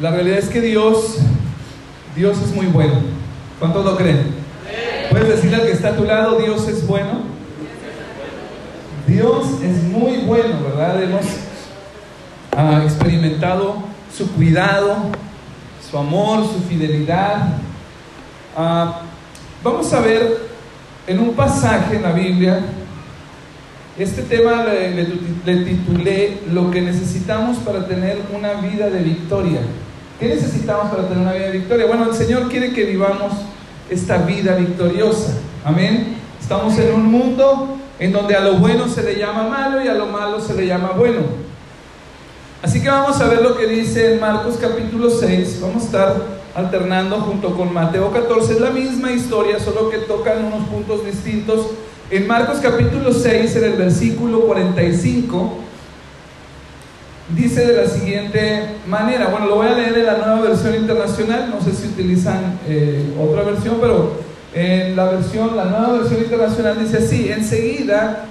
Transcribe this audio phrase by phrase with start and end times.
[0.00, 1.18] La realidad es que Dios,
[2.16, 2.94] Dios es muy bueno.
[3.60, 4.34] ¿Cuántos lo creen?
[5.08, 7.22] Puedes decirle al que está a tu lado, Dios es bueno.
[9.06, 11.00] Dios es muy bueno, ¿verdad?
[11.00, 11.24] Hemos
[12.56, 13.76] ah, experimentado
[14.16, 14.96] su cuidado,
[15.88, 17.50] su amor, su fidelidad.
[18.56, 19.02] Ah,
[19.62, 20.38] vamos a ver
[21.06, 22.60] en un pasaje en la Biblia,
[23.96, 24.90] este tema le,
[25.44, 29.60] le titulé Lo que necesitamos para tener una vida de victoria.
[30.18, 31.86] ¿Qué necesitamos para tener una vida de victoria?
[31.86, 33.32] Bueno, el Señor quiere que vivamos
[33.90, 35.32] esta vida victoriosa.
[35.64, 36.16] Amén.
[36.40, 39.94] Estamos en un mundo en donde a lo bueno se le llama malo y a
[39.94, 41.20] lo malo se le llama bueno.
[42.62, 45.58] Así que vamos a ver lo que dice en Marcos capítulo 6.
[45.60, 46.16] Vamos a estar
[46.54, 48.52] alternando junto con Mateo 14.
[48.52, 51.66] Es la misma historia, solo que tocan unos puntos distintos.
[52.10, 55.58] En Marcos capítulo 6, en el versículo 45,
[57.28, 59.28] dice de la siguiente manera.
[59.28, 61.50] Bueno, lo voy a leer en la nueva versión internacional.
[61.50, 64.12] No sé si utilizan eh, otra versión, pero
[64.52, 68.26] en la versión, la nueva versión internacional dice así: Enseguida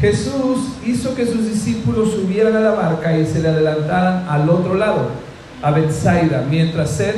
[0.00, 4.74] Jesús hizo que sus discípulos subieran a la barca y se le adelantaran al otro
[4.74, 5.08] lado,
[5.62, 7.14] a Bethsaida, mientras él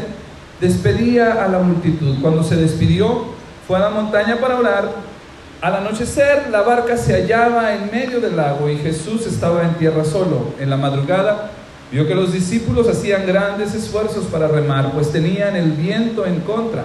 [0.61, 2.17] despedía a la multitud.
[2.21, 3.25] Cuando se despidió,
[3.67, 5.16] fue a la montaña para orar.
[5.63, 10.05] Al anochecer, la barca se hallaba en medio del lago y Jesús estaba en tierra
[10.05, 10.53] solo.
[10.61, 11.51] En la madrugada,
[11.91, 16.85] vio que los discípulos hacían grandes esfuerzos para remar, pues tenían el viento en contra.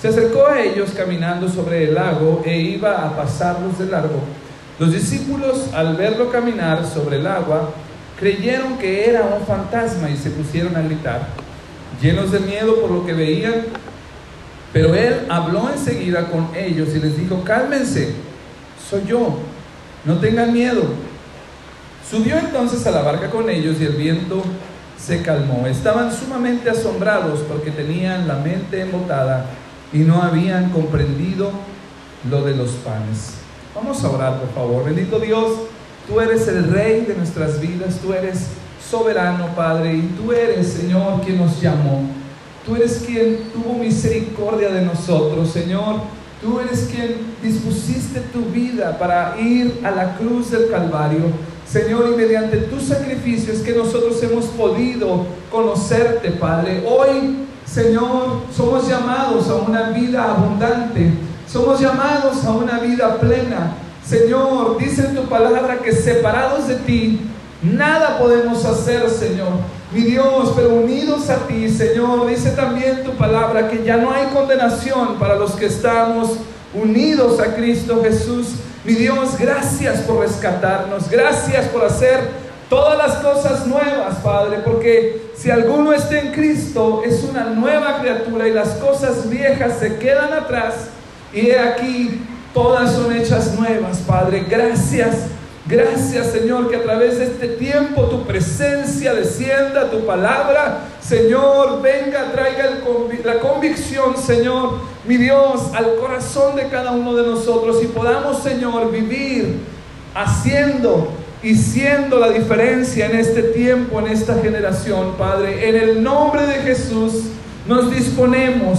[0.00, 4.20] Se acercó a ellos caminando sobre el lago e iba a pasarlos de largo.
[4.78, 7.70] Los discípulos, al verlo caminar sobre el agua,
[8.18, 11.28] creyeron que era un fantasma y se pusieron a gritar,
[12.00, 13.54] llenos de miedo por lo que veían.
[14.72, 18.14] Pero él habló enseguida con ellos y les dijo, cálmense,
[18.88, 19.38] soy yo,
[20.04, 20.82] no tengan miedo.
[22.10, 24.42] Subió entonces a la barca con ellos y el viento
[24.98, 25.66] se calmó.
[25.66, 29.46] Estaban sumamente asombrados porque tenían la mente embotada
[29.92, 31.50] y no habían comprendido
[32.30, 33.34] lo de los panes.
[33.74, 34.84] Vamos a orar, por favor.
[34.84, 35.52] Bendito Dios,
[36.06, 38.46] tú eres el rey de nuestras vidas, tú eres
[38.90, 42.21] soberano, Padre, y tú eres, Señor, quien nos llamó.
[42.66, 45.96] Tú eres quien tuvo misericordia de nosotros, Señor.
[46.40, 51.22] Tú eres quien dispusiste tu vida para ir a la cruz del Calvario.
[51.68, 56.84] Señor, y mediante tu sacrificio es que nosotros hemos podido conocerte, Padre.
[56.86, 61.12] Hoy, Señor, somos llamados a una vida abundante.
[61.48, 63.74] Somos llamados a una vida plena.
[64.04, 67.20] Señor, dice en tu palabra que separados de ti,
[67.62, 69.52] nada podemos hacer, Señor.
[69.92, 74.26] Mi Dios, pero unidos a ti, Señor, dice también tu palabra que ya no hay
[74.32, 76.30] condenación para los que estamos
[76.74, 78.48] unidos a Cristo Jesús.
[78.84, 82.20] Mi Dios, gracias por rescatarnos, gracias por hacer
[82.70, 88.48] todas las cosas nuevas, Padre, porque si alguno está en Cristo es una nueva criatura
[88.48, 90.88] y las cosas viejas se quedan atrás
[91.34, 92.22] y he aquí
[92.54, 94.46] todas son hechas nuevas, Padre.
[94.48, 95.26] Gracias
[95.72, 102.30] Gracias Señor que a través de este tiempo tu presencia descienda, tu palabra, Señor, venga,
[102.30, 102.78] traiga
[103.24, 108.90] la convicción, Señor, mi Dios, al corazón de cada uno de nosotros y podamos, Señor,
[108.90, 109.60] vivir
[110.14, 111.08] haciendo
[111.42, 115.70] y siendo la diferencia en este tiempo, en esta generación, Padre.
[115.70, 117.30] En el nombre de Jesús
[117.66, 118.78] nos disponemos.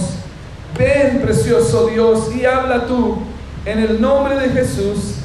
[0.78, 3.18] Ven, precioso Dios, y habla tú.
[3.66, 5.16] En el nombre de Jesús.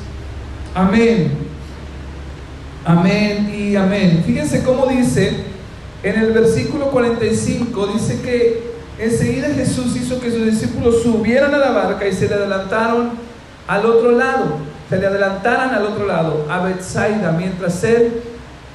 [0.73, 1.38] Amén.
[2.89, 4.23] Amén y amén.
[4.25, 5.43] Fíjense cómo dice
[6.01, 8.63] en el versículo 45, dice que
[8.97, 13.11] enseguida Jesús hizo que sus discípulos subieran a la barca y se le adelantaron
[13.67, 14.57] al otro lado,
[14.89, 18.23] se le adelantaran al otro lado, a Bethsaida, mientras él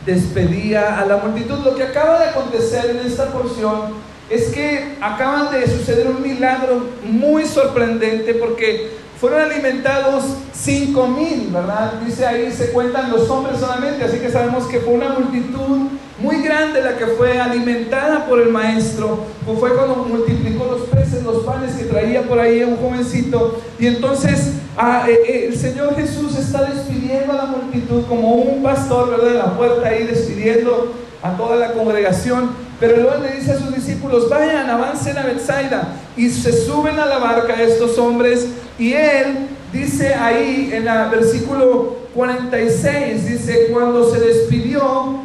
[0.07, 1.65] despedía a la multitud.
[1.65, 3.95] Lo que acaba de acontecer en esta porción
[4.31, 11.95] es que acaban de suceder un milagro muy sorprendente porque fueron alimentados cinco mil, ¿verdad?
[12.05, 15.89] Dice ahí, se cuentan los hombres solamente, así que sabemos que fue una multitud
[16.19, 19.25] muy grande la que fue alimentada por el maestro.
[19.45, 23.61] Pues fue cuando multiplicó los peces, los panes que traía por ahí un jovencito.
[23.79, 28.63] Y entonces ah, eh, eh, el Señor Jesús está despidiendo a la multitud como un
[28.63, 29.31] pastor, ¿verdad?
[29.31, 30.93] En la puerta ahí despidiendo
[31.23, 32.51] a toda la congregación.
[32.87, 35.95] Pero luego le dice a sus discípulos, vayan, avancen a Bethsaida.
[36.19, 38.47] Y se suben a la barca estos hombres.
[38.79, 45.21] Y él dice ahí en el versículo 46, dice, cuando se despidió,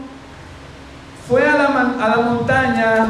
[1.28, 3.08] fue a la, a la montaña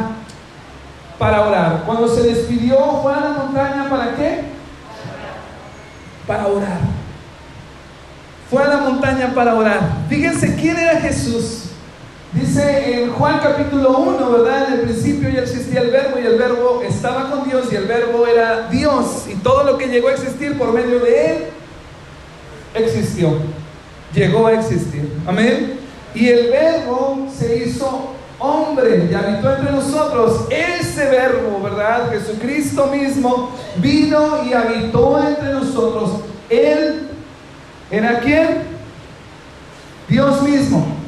[1.20, 1.84] para orar.
[1.86, 4.46] Cuando se despidió, fue a la montaña para qué?
[6.26, 6.80] Para orar.
[8.50, 9.80] Fue a la montaña para orar.
[10.10, 11.69] Fíjense quién era Jesús.
[12.32, 14.68] Dice en Juan capítulo 1, ¿verdad?
[14.68, 17.86] En el principio ya existía el verbo y el verbo estaba con Dios y el
[17.86, 21.44] verbo era Dios y todo lo que llegó a existir por medio de él
[22.76, 23.34] existió.
[24.14, 25.12] Llegó a existir.
[25.26, 25.80] Amén.
[26.14, 30.46] Y el verbo se hizo hombre y habitó entre nosotros.
[30.52, 32.12] Ese verbo, ¿verdad?
[32.12, 36.12] Jesucristo mismo vino y habitó entre nosotros.
[36.48, 37.08] Él
[37.90, 38.64] era quién?
[40.08, 40.99] Dios mismo.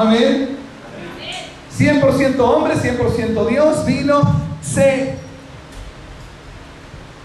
[0.00, 0.56] Amén.
[1.78, 4.22] 100% hombre, 100% Dios, vino,
[4.62, 5.16] se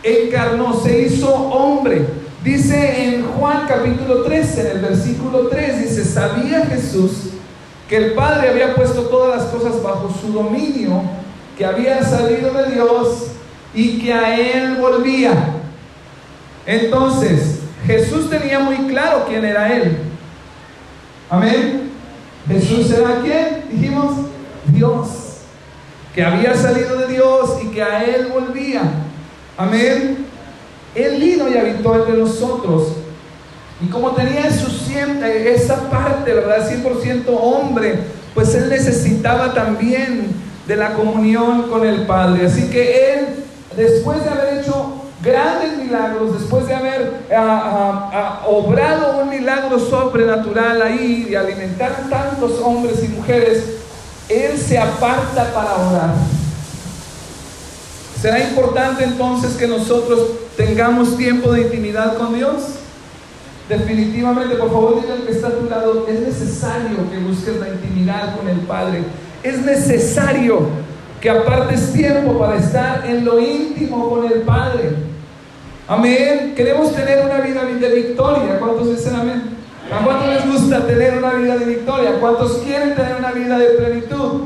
[0.04, 2.06] encarnó, se hizo hombre.
[2.44, 7.30] Dice en Juan capítulo 13, en el versículo 3, dice, sabía Jesús
[7.88, 11.02] que el Padre había puesto todas las cosas bajo su dominio,
[11.58, 13.28] que había salido de Dios
[13.74, 15.32] y que a Él volvía.
[16.66, 19.98] Entonces, Jesús tenía muy claro quién era Él.
[21.30, 21.95] Amén.
[22.48, 23.66] Jesús era quién?
[23.72, 24.14] Dijimos,
[24.68, 25.08] Dios,
[26.14, 28.82] que había salido de Dios y que a Él volvía.
[29.58, 30.26] Amén.
[30.94, 32.94] Él vino y habitó entre nosotros.
[33.82, 34.70] Y como tenía su,
[35.26, 36.70] esa parte, ¿verdad?
[36.70, 38.00] 100% hombre,
[38.34, 40.28] pues él necesitaba también
[40.68, 42.46] de la comunión con el Padre.
[42.46, 43.26] Así que él,
[43.76, 44.95] después de haber hecho
[45.26, 52.08] grandes milagros, después de haber ah, ah, ah, obrado un milagro sobrenatural ahí, de alimentar
[52.10, 53.64] tantos hombres y mujeres,
[54.30, 56.14] él se aparta para orar.
[58.22, 62.62] ¿Será importante entonces que nosotros tengamos tiempo de intimidad con Dios?
[63.68, 67.70] Definitivamente, por favor, dile al que está a tu lado, es necesario que busques la
[67.70, 69.04] intimidad con el Padre.
[69.42, 70.68] Es necesario
[71.20, 75.15] que apartes tiempo para estar en lo íntimo con el Padre.
[75.88, 76.54] Amén.
[76.56, 78.58] Queremos tener una vida de victoria.
[78.60, 79.44] ¿Cuántos dicen amén?
[79.94, 82.18] ¿A cuántos les gusta tener una vida de victoria?
[82.20, 84.46] ¿Cuántos quieren tener una vida de plenitud?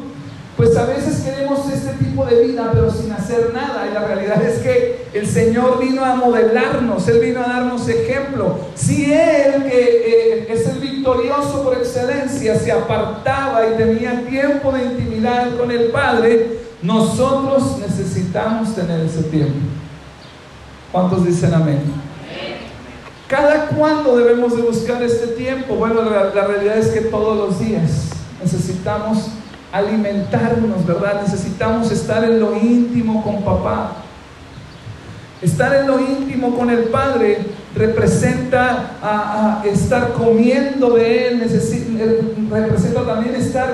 [0.58, 3.88] Pues a veces queremos este tipo de vida, pero sin hacer nada.
[3.90, 8.60] Y la realidad es que el Señor vino a modelarnos, Él vino a darnos ejemplo.
[8.76, 14.84] Si Él, que eh, es el victorioso por excelencia, se apartaba y tenía tiempo de
[14.84, 19.79] intimidad con el Padre, nosotros necesitamos tener ese tiempo.
[20.92, 21.82] ¿Cuántos dicen amén?
[23.28, 25.76] ¿Cada cuándo debemos de buscar este tiempo?
[25.76, 28.10] Bueno, la, realidad es que todos los días
[28.42, 29.28] necesitamos
[29.72, 31.22] alimentarnos, ¿verdad?
[31.22, 33.98] Necesitamos estar en lo íntimo con papá.
[35.44, 37.46] Estar en lo íntimo con el Padre
[37.76, 43.72] representa estar comiendo de Él, eh, representa también estar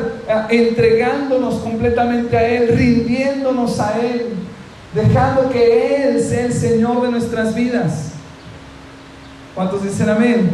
[0.50, 4.36] entregándonos completamente a Él, rindiéndonos a Él,
[4.96, 8.12] dejando que Él sea el Señor de nuestras vidas.
[9.54, 10.52] ¿Cuántos dicen amén?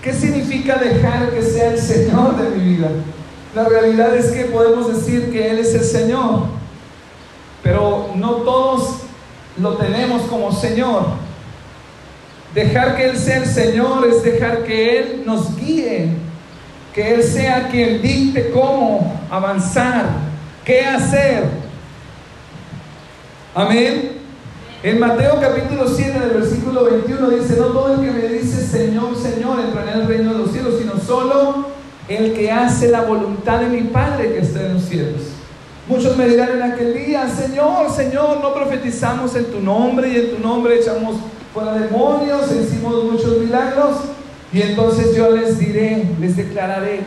[0.00, 2.88] ¿Qué significa dejar que sea el Señor de mi vida?
[3.54, 6.44] La realidad es que podemos decir que Él es el Señor,
[7.62, 9.00] pero no todos
[9.58, 11.06] lo tenemos como Señor.
[12.54, 16.08] Dejar que Él sea el Señor es dejar que Él nos guíe,
[16.94, 20.06] que Él sea quien dicte cómo avanzar,
[20.64, 21.59] qué hacer.
[23.54, 24.12] Amén.
[24.84, 29.16] En Mateo capítulo 7, del versículo 21 dice, no todo el que me dice Señor,
[29.16, 31.66] Señor entrará en el reino de los cielos, sino solo
[32.08, 35.22] el que hace la voluntad de mi Padre que está en los cielos.
[35.88, 40.36] Muchos me dirán en aquel día, Señor, Señor, no profetizamos en tu nombre y en
[40.36, 41.16] tu nombre echamos
[41.52, 43.96] fuera demonios, hicimos muchos milagros.
[44.52, 47.00] Y entonces yo les diré, les declararé,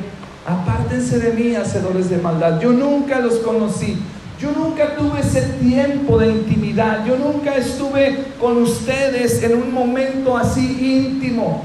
[0.46, 2.60] apártense de mí, hacedores de maldad.
[2.60, 3.98] Yo nunca los conocí.
[4.44, 7.06] Yo nunca tuve ese tiempo de intimidad.
[7.06, 11.64] Yo nunca estuve con ustedes en un momento así íntimo.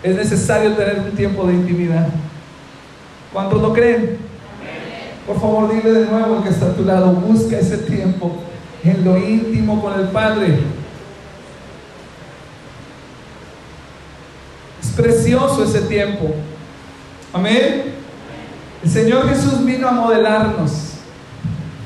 [0.00, 2.06] Es necesario tener un tiempo de intimidad.
[3.32, 4.18] ¿Cuántos lo creen?
[5.26, 8.30] Por favor, dile de nuevo al que está a tu lado, busca ese tiempo
[8.84, 10.56] en lo íntimo con el Padre.
[14.80, 16.32] Es precioso ese tiempo.
[17.32, 17.86] Amén.
[18.84, 20.90] El Señor Jesús vino a modelarnos.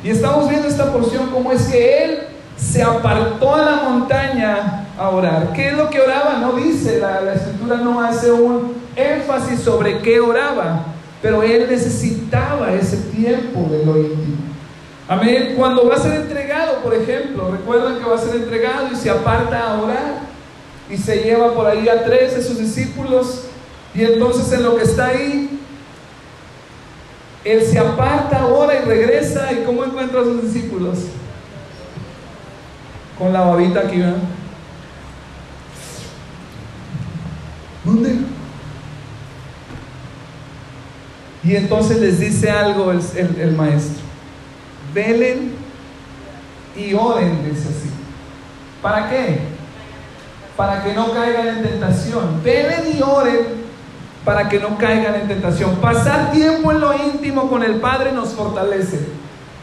[0.05, 2.19] Y estamos viendo esta porción como es que Él
[2.57, 5.53] se apartó a la montaña a orar.
[5.55, 6.39] ¿Qué es lo que oraba?
[6.39, 10.85] No dice, la, escritura no hace un énfasis sobre qué oraba,
[11.21, 14.37] pero él necesitaba ese tiempo de lo íntimo.
[15.09, 15.55] Amén.
[15.57, 19.11] Cuando va a ser entregado, por ejemplo, recuerdan que va a ser entregado y se
[19.11, 20.21] aparta a orar
[20.89, 23.47] y se lleva por ahí a tres de sus discípulos
[23.95, 25.61] y entonces en lo que está ahí,
[27.45, 30.99] él se aparta, ora y regresa y ¿cómo encuentra a sus discípulos?
[33.19, 34.17] Con la babita aquí, ¿verdad?
[37.85, 38.17] ¿Dónde?
[41.45, 43.01] Y entonces les dice algo el,
[43.39, 44.03] el maestro.
[44.95, 45.53] Velen
[46.75, 47.91] y oren, dice así.
[48.81, 49.41] ¿Para qué?
[50.57, 52.43] Para que no caigan en tentación.
[52.43, 53.64] Velen y oren
[54.25, 55.77] para que no caigan en tentación.
[55.77, 59.01] Pasar tiempo en lo íntimo con el Padre nos fortalece.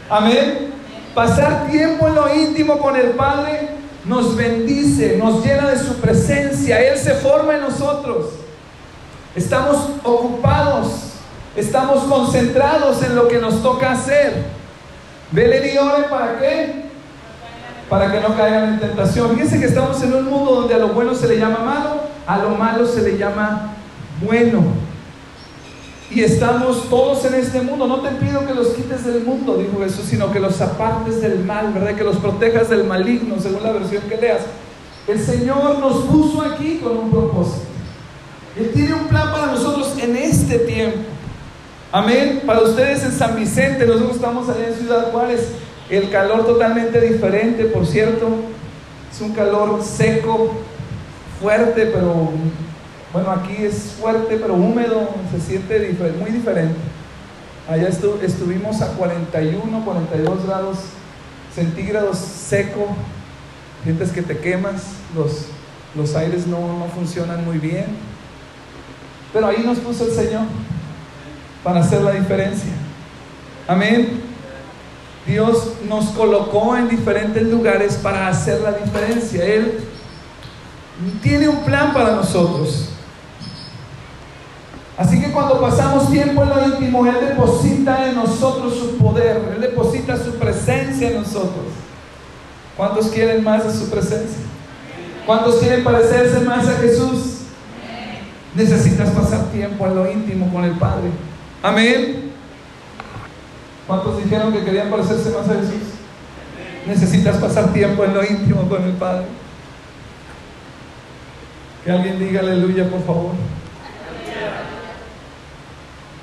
[0.08, 0.72] Amén.
[1.14, 3.70] Pasar tiempo en lo íntimo con el Padre
[4.04, 6.80] nos bendice, nos llena de su presencia.
[6.80, 8.30] Él se forma en nosotros.
[9.34, 11.14] Estamos ocupados,
[11.56, 14.44] estamos concentrados en lo que nos toca hacer.
[15.32, 16.82] Vele y ore para qué?
[17.88, 19.30] Para que no caigan en tentación.
[19.30, 22.38] Fíjense que estamos en un mundo donde a lo bueno se le llama malo, a
[22.38, 23.74] lo malo se le llama
[24.24, 24.62] bueno.
[26.10, 27.86] Y estamos todos en este mundo.
[27.86, 31.44] No te pido que los quites del mundo, dijo Jesús, sino que los apartes del
[31.44, 31.94] mal, ¿verdad?
[31.94, 34.42] Que los protejas del maligno, según la versión que leas.
[35.08, 37.66] El Señor nos puso aquí con un propósito.
[38.58, 40.98] Él tiene un plan para nosotros en este tiempo.
[41.90, 42.42] Amén.
[42.46, 45.48] Para ustedes en San Vicente, nosotros estamos allá en Ciudad Juárez.
[45.88, 48.28] El calor totalmente diferente, por cierto.
[49.10, 50.52] Es un calor seco,
[51.40, 52.30] fuerte, pero
[53.12, 56.76] bueno, aquí es fuerte, pero húmedo, se siente muy diferente.
[57.68, 60.78] Allá estuvimos a 41, 42 grados
[61.54, 62.88] centígrados seco,
[63.84, 64.82] sientes que te quemas,
[65.14, 67.86] los, aires no funcionan muy bien.
[69.32, 70.42] Pero ahí nos puso el Señor
[71.62, 72.72] para hacer la diferencia.
[73.68, 74.22] Amén.
[75.26, 79.44] Dios nos colocó en diferentes lugares para hacer la diferencia.
[79.44, 79.78] Él
[81.22, 82.91] tiene un plan para nosotros.
[85.32, 90.34] Cuando pasamos tiempo en lo íntimo, Él deposita en nosotros su poder, Él deposita su
[90.34, 91.66] presencia en nosotros.
[92.76, 94.42] ¿Cuántos quieren más de su presencia?
[95.26, 97.38] ¿Cuántos quieren parecerse más a Jesús?
[98.54, 101.10] Necesitas pasar tiempo en lo íntimo con el Padre.
[101.62, 102.32] Amén.
[103.86, 105.92] ¿Cuántos dijeron que querían parecerse más a Jesús?
[106.86, 109.26] Necesitas pasar tiempo en lo íntimo con el Padre.
[111.84, 113.32] Que alguien diga aleluya, por favor.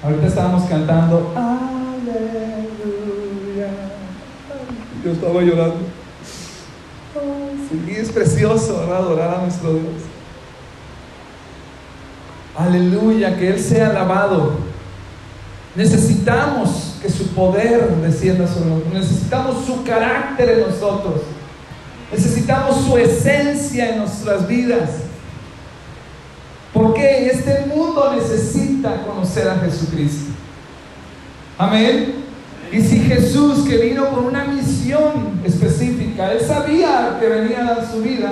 [0.01, 2.20] Ahorita estábamos cantando Aleluya.
[5.03, 5.77] Yo estaba llorando.
[7.70, 10.03] Sí, es precioso adorar a nuestro Dios.
[12.58, 14.58] Aleluya, que Él sea alabado.
[15.75, 18.94] Necesitamos que su poder descienda sobre nosotros.
[18.94, 21.22] Necesitamos su carácter en nosotros.
[22.12, 25.09] Necesitamos su esencia en nuestras vidas.
[26.73, 30.31] Porque este mundo necesita conocer a Jesucristo.
[31.57, 32.15] Amén.
[32.71, 37.91] Y si Jesús que vino con una misión específica, él sabía que venía a dar
[37.91, 38.31] su vida,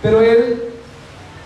[0.00, 0.62] pero él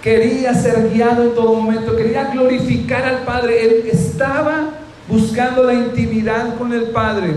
[0.03, 4.71] quería ser guiado en todo momento, quería glorificar al Padre, él estaba
[5.09, 7.33] buscando la intimidad con el Padre.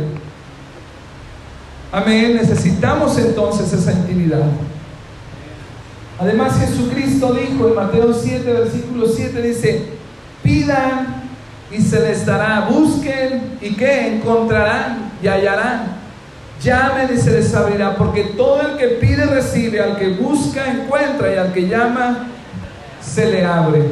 [1.94, 4.44] Amén, necesitamos entonces esa intimidad.
[6.20, 9.86] Además Jesucristo dijo en Mateo 7, versículo 7, dice,
[10.42, 11.24] pidan
[11.72, 15.98] y se les dará, busquen y que encontrarán y hallarán,
[16.62, 21.34] llamen y se les abrirá, porque todo el que pide recibe, al que busca encuentra
[21.34, 22.28] y al que llama
[23.00, 23.84] se le abre.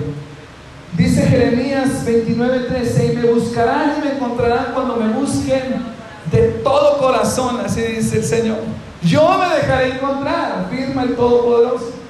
[0.98, 5.96] Dice Jeremías 29:13, y me buscarán y me encontrarán cuando me busquen
[6.32, 8.58] de todo corazón, así dice el Señor.
[9.04, 12.05] Yo me dejaré encontrar, afirma el Todopoderoso.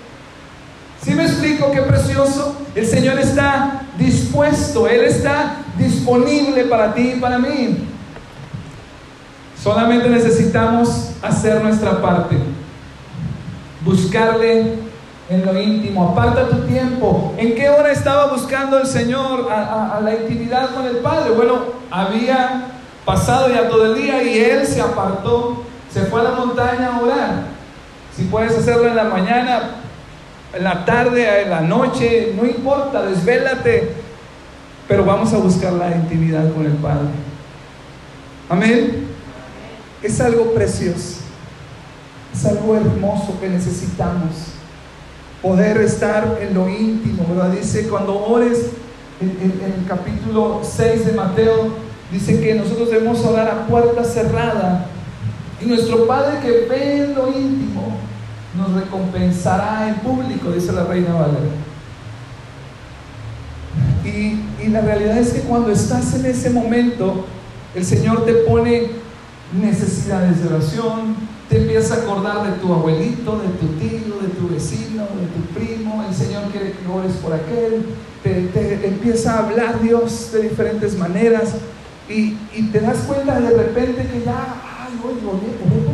[1.05, 2.55] Si me explico qué precioso?
[2.73, 7.87] El Señor está dispuesto, Él está disponible para ti y para mí.
[9.61, 12.37] Solamente necesitamos hacer nuestra parte.
[13.81, 14.79] Buscarle
[15.29, 16.09] en lo íntimo.
[16.09, 17.35] Aparta tu tiempo.
[17.37, 21.35] ¿En qué hora estaba buscando el Señor a, a, la intimidad con el Padre?
[21.35, 22.65] Bueno, había
[23.05, 26.99] pasado ya todo el día y Él se apartó, se fue a la montaña a
[26.99, 27.43] orar.
[28.15, 29.84] Si puedes hacerlo en la mañana,
[30.55, 33.89] en la tarde, en la noche, no importa, desvélate,
[34.87, 37.09] pero vamos a buscar la intimidad con el Padre.
[38.49, 39.07] Amén.
[40.01, 41.21] Es algo precioso,
[42.33, 44.53] es algo hermoso que necesitamos.
[45.41, 47.51] Poder estar en lo íntimo, ¿verdad?
[47.51, 48.71] Dice, cuando ores
[49.19, 51.69] en, el capítulo 6 de Mateo,
[52.11, 54.87] dice que nosotros debemos orar a puerta cerrada.
[55.61, 57.97] Y nuestro Padre que ve en lo íntimo,
[58.57, 61.39] nos recompensará en público, dice la reina Valera.
[64.03, 67.25] Y, y, la realidad es que cuando estás en ese momento,
[67.73, 68.91] el Señor te pone
[69.59, 71.15] necesidades de oración,
[71.49, 75.41] te empiezas a acordar de tu abuelito, de tu tío, de tu vecino, de tu
[75.53, 77.85] primo, el Señor quiere que ores por aquel,
[78.23, 81.55] te, empieza a hablar Dios de diferentes maneras
[82.09, 82.31] y,
[82.71, 85.84] te das cuenta de repente que ya, ay, voy, por aquel.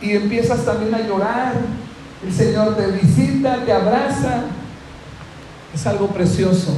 [0.00, 1.54] Y empiezas también a llorar,
[2.24, 4.44] el Señor te visita, te abraza,
[5.74, 6.76] es algo precioso.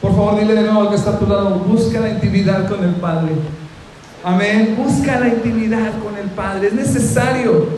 [0.00, 2.84] Por favor, dile de nuevo al que está a tu lado, busca la intimidad con
[2.84, 3.32] el Padre.
[4.26, 4.74] Amén.
[4.76, 6.68] Busca la intimidad con el Padre.
[6.68, 7.68] Es necesario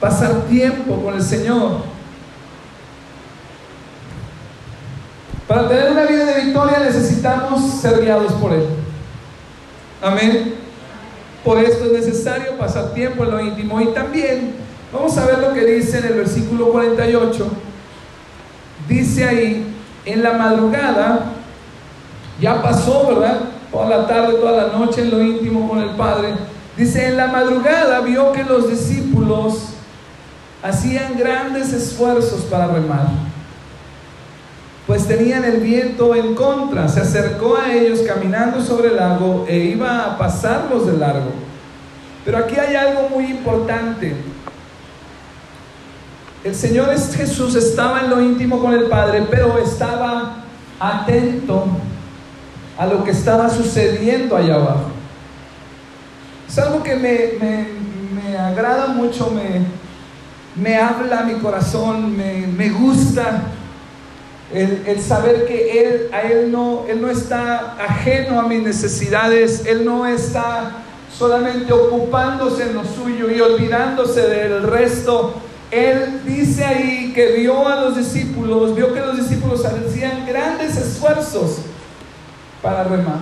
[0.00, 1.82] pasar tiempo con el Señor.
[5.46, 8.66] Para tener una vida de victoria necesitamos ser guiados por Él.
[10.02, 10.54] Amén.
[11.46, 13.80] Por esto es necesario pasar tiempo en lo íntimo.
[13.80, 14.56] Y también
[14.92, 17.46] vamos a ver lo que dice en el versículo 48.
[18.88, 19.64] Dice ahí,
[20.04, 21.26] en la madrugada
[22.40, 23.38] ya pasó, ¿verdad?
[23.70, 26.34] Toda la tarde, toda la noche en lo íntimo con el Padre.
[26.76, 29.68] Dice, en la madrugada vio que los discípulos
[30.64, 33.06] hacían grandes esfuerzos para remar,
[34.86, 36.88] pues tenían el viento en contra.
[36.88, 41.32] Se acercó a ellos caminando sobre el lago e iba a pasarlos de largo.
[42.24, 44.14] Pero aquí hay algo muy importante.
[46.44, 50.44] El Señor Jesús estaba en lo íntimo con el Padre, pero estaba
[50.78, 51.66] atento
[52.78, 54.90] a lo que estaba sucediendo allá abajo.
[56.48, 59.32] Es algo que me, agrada mucho,
[60.54, 63.42] me, habla mi corazón, me, gusta
[64.52, 69.84] el, saber que él, a él, no, él no está ajeno a mis necesidades, Él
[69.84, 70.82] no está
[71.16, 75.34] solamente ocupándose en lo suyo y olvidándose del resto.
[75.70, 81.58] Él dice ahí que vio a los discípulos, vio que los discípulos hacían grandes esfuerzos
[82.62, 83.18] para remar.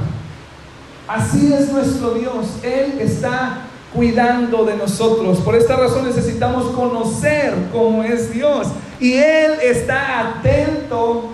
[1.08, 2.46] Así es nuestro Dios.
[2.62, 3.62] Él está
[3.94, 5.38] cuidando de nosotros.
[5.38, 8.68] Por esta razón necesitamos conocer cómo es Dios.
[9.00, 11.30] Y Él está atento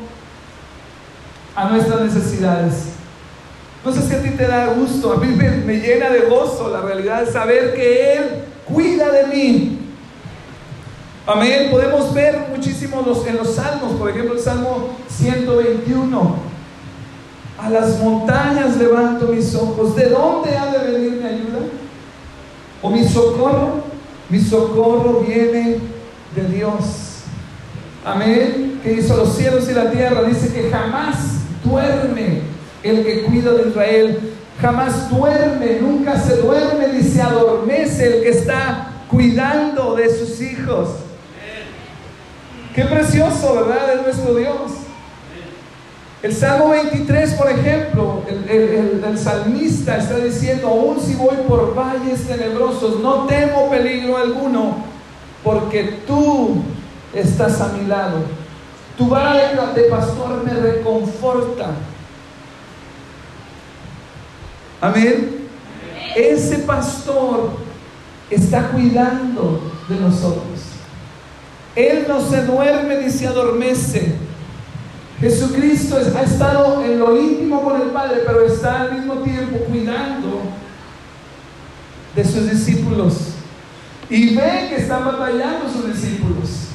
[1.55, 2.91] a nuestras necesidades.
[3.85, 6.83] No sé si a ti te da gusto, a mí me, llena de gozo la
[6.83, 8.25] realidad de saber que Él
[8.67, 9.79] cuida de mí.
[11.27, 11.69] Amén.
[11.71, 16.51] Podemos ver muchísimo en los salmos, por ejemplo el Salmo 121.
[17.59, 19.95] A las montañas levanto mis ojos.
[19.97, 21.59] ¿De dónde ha de venir mi ayuda?
[22.83, 23.85] ¿O mi socorro?
[24.29, 25.79] Mi socorro viene
[26.35, 27.25] de Dios.
[28.05, 28.81] Amén.
[28.83, 30.23] Que hizo los cielos y la tierra.
[30.23, 31.17] Dice que jamás
[31.65, 32.43] duerme
[32.83, 34.35] el que cuida de Israel.
[34.61, 40.89] Jamás duerme, nunca se duerme ni se adormece el que está cuidando de sus hijos.
[42.75, 43.95] Qué precioso, ¿verdad?
[43.95, 44.73] Es nuestro Dios.
[46.23, 53.01] El Salmo 23, por ejemplo, el, salmista está diciendo, aún si voy por valles tenebrosos,
[53.01, 54.85] no temo peligro alguno,
[55.43, 56.63] porque tú
[57.15, 58.19] estás a mi lado.
[58.99, 61.71] Tu vara de pastor me reconforta.
[64.83, 65.49] Amén.
[66.15, 67.51] Ese pastor
[68.29, 70.61] está cuidando de nosotros.
[71.75, 74.30] Él no se duerme ni se adormece.
[75.21, 80.41] Jesucristo ha estado en lo íntimo con el Padre, pero está al mismo tiempo cuidando
[82.17, 83.35] de sus discípulos.
[84.09, 86.69] Y ve que están batallando sus discípulos.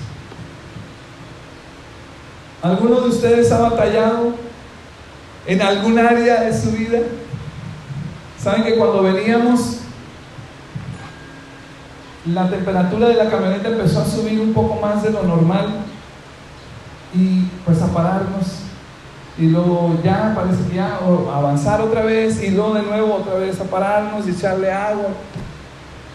[2.61, 4.35] ¿Alguno de ustedes ha batallado
[5.47, 6.99] en algún área de su vida?
[8.41, 9.79] ¿Saben que cuando veníamos,
[12.27, 15.85] la temperatura de la camioneta empezó a subir un poco más de lo normal?
[17.13, 18.65] Y pues a pararnos
[19.37, 23.59] y luego ya parece que ya avanzar otra vez y luego de nuevo otra vez
[23.59, 25.09] a pararnos y echarle agua.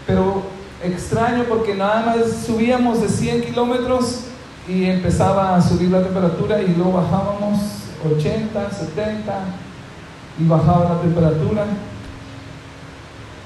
[0.07, 0.41] Pero
[0.83, 4.21] extraño porque nada más subíamos de 100 kilómetros
[4.67, 7.59] y empezaba a subir la temperatura y luego bajábamos
[8.03, 9.33] 80, 70
[10.39, 11.65] y bajaba la temperatura.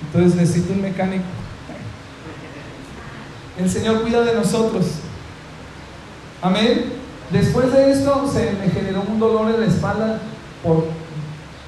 [0.06, 1.26] Entonces necesito un mecánico.
[3.58, 4.86] El Señor cuida de nosotros.
[6.42, 7.05] Amén.
[7.32, 10.20] Después de esto se me generó un dolor en la espalda
[10.64, 10.86] por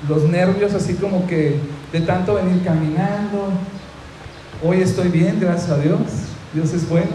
[0.07, 1.59] los nervios, así como que
[1.91, 3.49] de tanto venir caminando.
[4.63, 5.99] Hoy estoy bien, gracias a Dios.
[6.53, 7.11] Dios es bueno.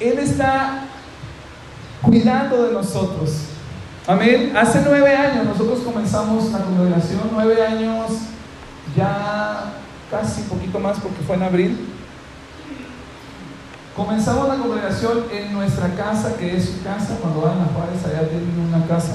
[0.00, 0.84] Él está
[2.02, 3.30] cuidando de nosotros.
[4.06, 4.52] Amén.
[4.56, 8.10] Hace nueve años nosotros comenzamos la congregación, nueve años,
[8.96, 9.72] ya
[10.10, 11.88] casi poquito más porque fue en abril.
[13.96, 18.28] Comenzamos la congregación en nuestra casa, que es su casa, cuando van a Juárez, allá
[18.28, 19.14] tienen una casa.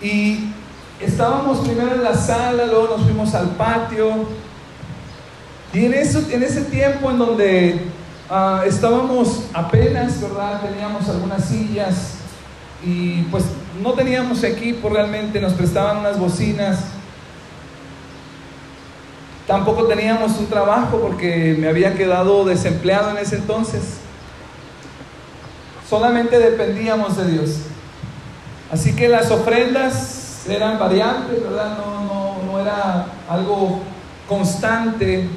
[0.00, 0.52] Y
[0.98, 4.26] estábamos primero en la sala, luego nos fuimos al patio.
[5.74, 7.80] Y en, eso, en ese tiempo en donde
[8.30, 10.62] ah, estábamos apenas, ¿verdad?
[10.62, 12.14] Teníamos algunas sillas
[12.82, 13.44] y pues
[13.82, 16.78] no teníamos equipo realmente, nos prestaban unas bocinas.
[19.46, 23.98] Tampoco teníamos un trabajo porque me había quedado desempleado en ese entonces.
[25.88, 27.58] Solamente dependíamos de Dios.
[28.72, 31.78] Así que las ofrendas eran variables, ¿verdad?
[31.78, 33.80] No, no, no era algo
[34.28, 35.28] constante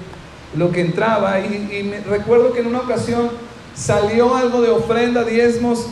[0.56, 1.40] lo que entraba.
[1.40, 3.30] Y, recuerdo que en una ocasión
[3.76, 5.86] salió algo de ofrenda, diezmos,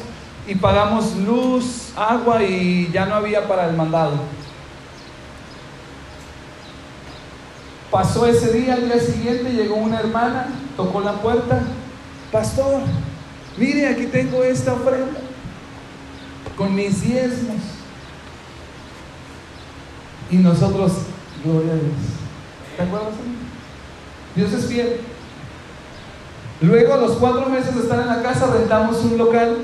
[0.48, 4.14] y pagamos luz, agua y ya no había para el mandado.
[7.92, 11.62] Pasó ese día, al día siguiente llegó una hermana, tocó la puerta,
[12.32, 12.82] pastor,
[13.58, 15.20] mire, aquí tengo esta ofrenda
[16.58, 17.62] con mis diezmos.
[20.30, 20.92] Y nosotros,
[21.46, 21.96] gloria a Dios.
[22.76, 23.14] ¿Te acuerdas?
[24.36, 24.98] Dios es fiel.
[26.62, 29.58] Luego, a los cuatro meses de estar en la casa, rentamos un local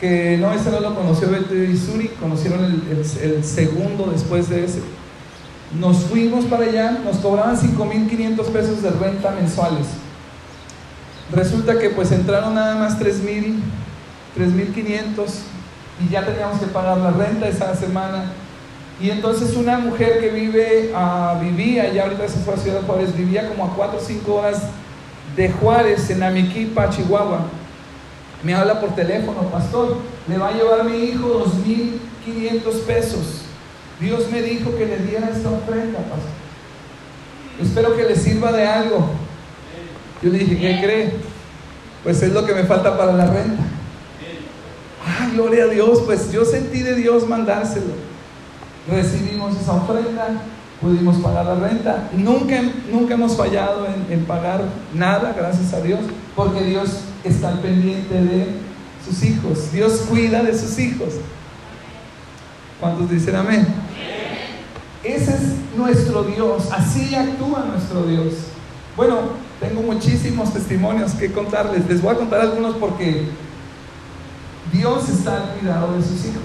[0.00, 4.80] que no, ese no lo conoció Beto y Suri, conocieron el, segundo después de ese.
[5.80, 9.86] Nos fuimos para allá, nos cobraban 5.500 pesos de renta mensuales.
[11.32, 13.58] Resulta que pues entraron nada más 3.000,
[14.36, 15.26] 3.500
[16.04, 18.32] y ya teníamos que pagar la renta esa semana.
[19.00, 23.14] Y entonces una mujer que vive, uh, vivía, ya ahorita se fue a Ciudad Juárez,
[23.14, 24.62] vivía como a 4 o 5 horas
[25.36, 27.46] de Juárez, en Amiquipa, Chihuahua
[28.42, 29.96] me habla por teléfono, pastor,
[30.28, 31.44] le va a llevar mi hijo
[32.26, 33.45] 2.500 pesos.
[34.00, 36.30] Dios me dijo que le diera esta ofrenda, pastor.
[37.60, 39.10] Espero que le sirva de algo.
[40.22, 41.14] Yo le dije, ¿qué cree?
[42.02, 43.62] Pues es lo que me falta para la renta.
[45.04, 47.94] Ah, gloria a Dios, pues yo sentí de Dios mandárselo.
[48.88, 50.42] Recibimos esa ofrenda,
[50.80, 52.10] pudimos pagar la renta.
[52.12, 54.62] Nunca, nunca hemos fallado en, en pagar
[54.94, 56.00] nada, gracias a Dios,
[56.34, 56.90] porque Dios
[57.24, 58.46] está al pendiente de
[59.04, 59.72] sus hijos.
[59.72, 61.14] Dios cuida de sus hijos.
[62.80, 63.66] ¿Cuántos dicen amén?
[65.02, 65.42] Ese es
[65.76, 68.34] nuestro Dios, así actúa nuestro Dios.
[68.96, 69.18] Bueno,
[69.60, 71.86] tengo muchísimos testimonios que contarles.
[71.86, 73.28] Les voy a contar algunos porque
[74.72, 76.42] Dios está al cuidado de sus hijos.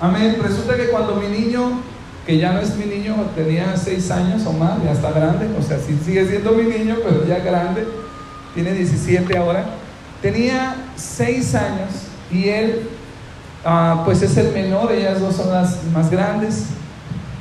[0.00, 0.38] Amén.
[0.42, 1.80] Resulta que cuando mi niño,
[2.26, 5.62] que ya no es mi niño, tenía seis años o más, ya está grande, o
[5.62, 7.86] sea, sigue siendo mi niño, pero ya grande
[8.56, 9.66] tiene 17 ahora,
[10.22, 11.90] tenía 6 años
[12.32, 12.88] y él
[13.64, 16.66] ah, pues es el menor, ellas dos son las más grandes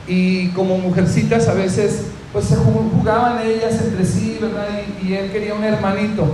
[0.07, 4.67] y como mujercitas a veces pues se jugaban ellas entre sí, ¿verdad?
[5.01, 6.33] Y, él quería un hermanito.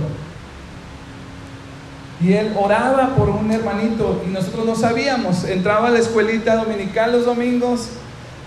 [2.20, 5.44] Y él oraba por un hermanito y nosotros no sabíamos.
[5.44, 7.90] Entraba a la escuelita dominical los domingos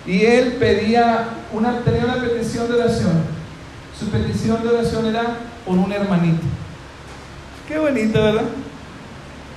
[0.05, 3.23] y él pedía una, tenía una petición de oración.
[3.97, 6.43] Su petición de oración era por un hermanito.
[7.69, 8.43] Qué bonito, ¿verdad?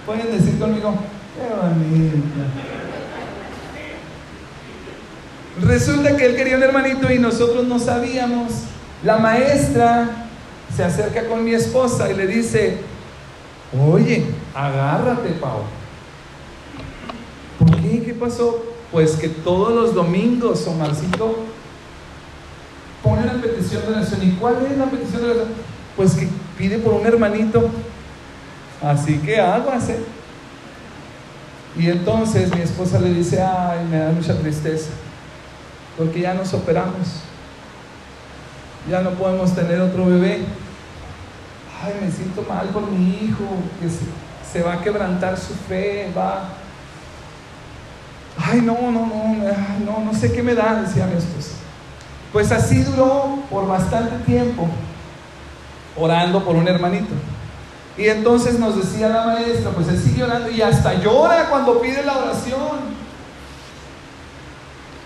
[0.06, 0.94] Pueden decir conmigo,
[1.38, 2.16] qué bonito.
[5.62, 8.52] Resulta que él quería un hermanito y nosotros no sabíamos.
[9.02, 10.28] La maestra
[10.74, 12.78] se acerca con mi esposa y le dice,
[13.90, 15.62] oye, agárrate, Pau.
[17.58, 18.02] ¿Por qué?
[18.02, 18.64] ¿Qué pasó?
[18.92, 21.44] Pues que todos los domingos, Omarcito
[23.02, 24.22] pone una petición de oración.
[24.22, 25.68] ¿Y cuál es la petición de oración?
[25.98, 27.68] pues que pide por un hermanito.
[28.80, 29.90] Así que aguas,
[31.78, 34.90] Y entonces mi esposa le dice, ay, me da mucha tristeza,
[35.96, 37.20] porque ya nos operamos,
[38.90, 40.40] ya no podemos tener otro bebé.
[41.80, 43.44] Ay, me siento mal por mi hijo,
[43.80, 46.48] que se, va a quebrantar su fe, va.
[48.36, 49.36] Ay, no, no, no,
[49.86, 51.52] no, no sé qué me da, decía mi esposa.
[52.32, 54.68] Pues así duró por bastante tiempo
[55.96, 57.14] orando por un hermanito.
[57.98, 62.04] Y entonces nos decía la maestra, pues él sigue orando y hasta llora cuando pide
[62.04, 62.96] la oración.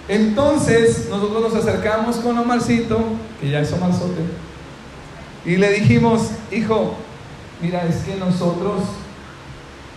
[0.09, 2.98] Entonces nosotros nos acercamos con Omarcito,
[3.40, 4.20] que ya es Omarzote,
[5.46, 6.94] y le dijimos, hijo,
[7.62, 8.83] mira, es que nosotros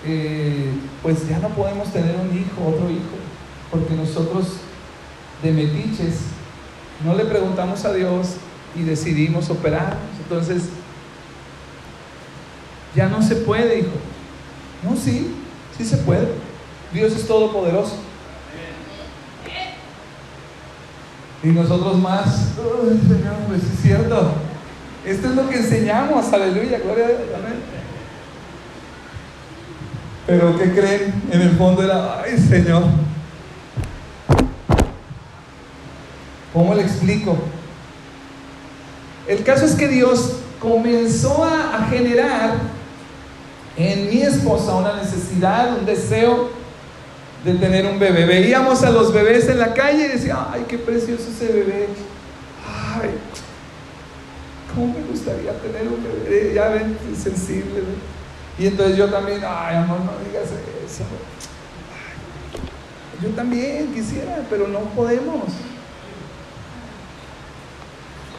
[0.05, 0.71] eh,
[1.03, 3.17] pues ya no podemos tener un hijo, otro hijo,
[3.71, 4.57] porque nosotros
[5.43, 6.19] de metiches
[7.03, 8.35] no le preguntamos a Dios
[8.73, 9.99] y decidimos operarnos.
[10.23, 10.69] Entonces
[12.95, 13.89] ya no se puede, hijo.
[14.83, 15.35] No, sí,
[15.77, 16.27] sí se puede.
[16.93, 17.97] Dios es todopoderoso.
[21.43, 24.31] Y nosotros más, Señor, pues es cierto.
[25.05, 27.59] Esto es lo que enseñamos, aleluya, gloria a Dios, amén.
[30.25, 31.23] Pero ¿qué creen?
[31.31, 32.83] En el fondo era, ay Señor,
[36.55, 37.37] ¿Cómo le explico?
[39.27, 42.53] El caso es que Dios comenzó a generar
[43.77, 46.49] en mi esposa una necesidad, un deseo
[47.43, 48.25] de tener un bebé.
[48.25, 51.87] Veíamos a los bebés en la calle y decía, ay, qué precioso ese bebé.
[52.65, 53.11] Ay,
[54.73, 56.53] cómo me gustaría tener un bebé.
[56.53, 57.83] Ya ven, sensible.
[58.57, 60.45] Y entonces yo también, ay, amor, no digas
[60.85, 61.03] eso.
[63.21, 65.43] yo también quisiera, pero no podemos.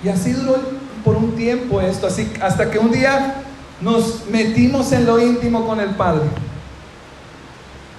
[0.02, 0.56] Y así duró
[1.04, 3.42] por un tiempo esto, así hasta que un día
[3.80, 6.24] nos metimos en lo íntimo con el Padre.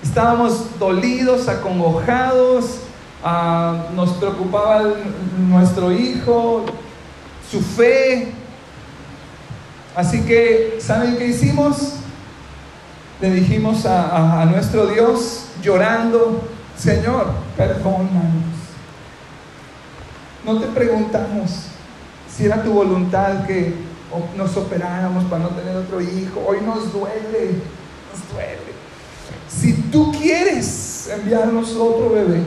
[0.01, 2.79] Estábamos dolidos, acongojados,
[3.23, 4.83] ah, nos preocupaba
[5.37, 6.65] nuestro hijo,
[7.49, 8.31] su fe.
[9.95, 11.93] Así que, ¿saben qué hicimos?
[13.21, 18.57] Le dijimos a, a nuestro Dios, llorando, Señor, perdónanos.
[20.45, 21.67] No te preguntamos
[22.29, 23.86] si era tu voluntad que
[24.35, 26.43] nos operáramos para no tener otro hijo.
[26.47, 27.55] Hoy nos duele,
[28.11, 28.77] nos duele.
[29.49, 32.41] Si tú quieres enviarnos otro bebé,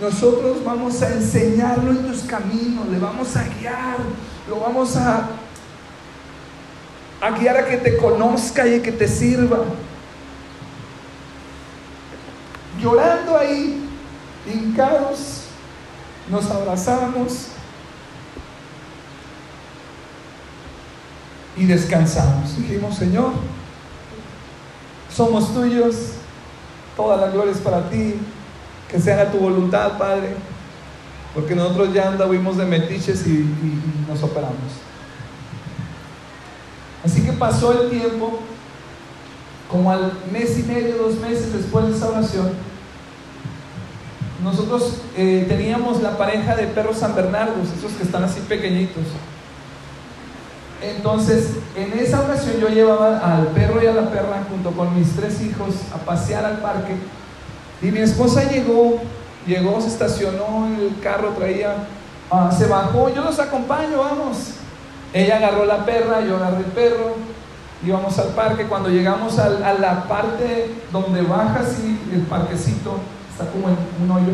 [0.00, 3.98] nosotros vamos a enseñarlo en tus caminos, le vamos a guiar,
[4.48, 5.28] lo vamos a,
[7.20, 9.58] a guiar a que te conozca y a que te sirva.
[12.80, 13.88] Llorando ahí,
[14.46, 15.44] hincados,
[16.30, 17.48] nos abrazamos
[21.58, 22.56] y descansamos.
[22.56, 23.32] Dijimos, Señor,
[25.14, 26.12] somos tuyos,
[26.96, 28.14] toda la gloria es para ti,
[28.88, 30.36] que sea tu voluntad, Padre,
[31.34, 33.44] porque nosotros ya andamos de metiches y,
[34.08, 34.56] nos operamos.
[37.04, 38.40] Así que pasó el tiempo,
[39.70, 42.50] como al mes y medio, dos meses después de esa oración,
[44.42, 49.04] nosotros eh, teníamos la pareja de perros San Bernardo, esos que están así pequeñitos.
[50.80, 55.16] Entonces, en esa ocasión yo llevaba al perro y a la perra junto con mis
[55.16, 56.94] tres hijos a pasear al parque
[57.80, 59.00] y mi esposa llegó,
[59.46, 61.74] llegó, se estacionó el carro, traía,
[62.30, 64.54] ah, se bajó, yo los acompaño, vamos.
[65.12, 67.14] Ella agarró la perra, yo agarré el perro,
[67.86, 72.98] íbamos al parque, cuando llegamos a, a la parte donde baja así el parquecito,
[73.30, 74.32] está como en un hoyo,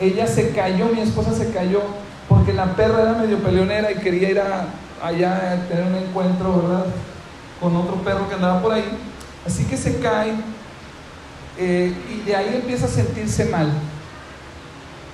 [0.00, 1.82] ella se cayó, mi esposa se cayó,
[2.28, 4.66] porque la perra era medio peleonera y quería ir a
[5.02, 6.86] allá a tener un encuentro, ¿verdad?
[7.60, 8.84] Con otro perro que andaba por ahí.
[9.46, 10.34] Así que se cae
[11.58, 13.70] eh, y de ahí empieza a sentirse mal.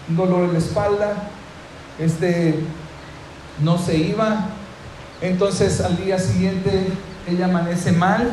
[0.08, 1.14] Un dolor en la espalda,
[1.98, 2.60] este
[3.60, 4.46] no se iba.
[5.20, 6.88] Entonces al día siguiente
[7.28, 8.32] ella amanece mal,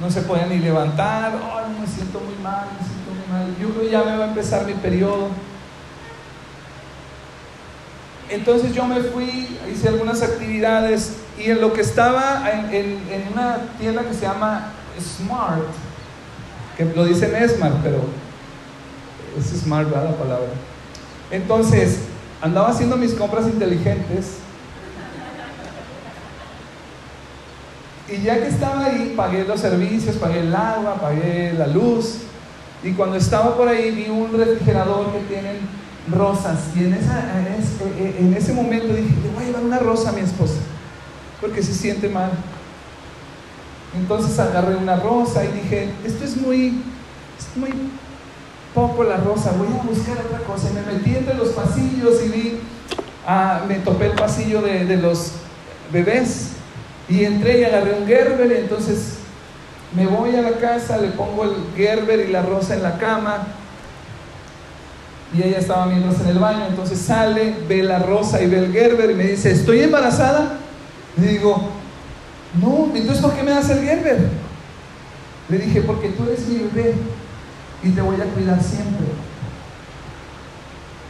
[0.00, 3.56] no se puede ni levantar, oh, me siento muy mal, me siento muy mal.
[3.60, 5.28] Yo creo que ya me va a empezar mi periodo.
[8.28, 12.98] Entonces yo me fui, hice algunas actividades y en lo que estaba en,
[13.32, 15.62] una tienda que se llama Smart,
[16.76, 18.00] que lo dicen Smart, pero
[19.38, 20.10] es Smart, ¿verdad?
[20.10, 20.48] La palabra.
[21.30, 21.98] Entonces,
[22.40, 24.38] andaba haciendo mis compras inteligentes
[28.08, 32.18] y ya que estaba ahí, pagué los servicios, pagué el agua, pagué la luz
[32.82, 36.58] y cuando estaba por ahí vi un refrigerador que tienen rosas.
[36.74, 37.22] Y en, esa,
[37.98, 40.58] en, ese, momento dije, le voy a llevar una rosa a mi esposa,
[41.40, 42.30] porque se siente mal.
[43.96, 46.82] Entonces agarré una rosa y dije, esto es muy,
[47.38, 47.70] es muy
[48.74, 50.68] poco la rosa, voy a buscar otra cosa.
[50.70, 52.60] Y me metí entre los pasillos y vi,
[53.26, 55.32] ah, me topé el pasillo de, de los
[55.92, 56.50] bebés.
[57.08, 59.18] Y entré y agarré un Gerber entonces
[59.94, 63.46] me voy a la casa, le pongo el Gerber y la rosa en la cama
[65.34, 68.72] y ella estaba mientras en el baño, entonces sale, ve la rosa y ve el
[68.72, 70.58] Gerber y me dice, ¿estoy embarazada?
[71.16, 71.70] Le digo,
[72.60, 74.28] no, entonces ¿por qué me das el Gerber?
[75.48, 76.94] Le dije, porque tú eres mi bebé
[77.82, 79.06] y te voy a cuidar siempre.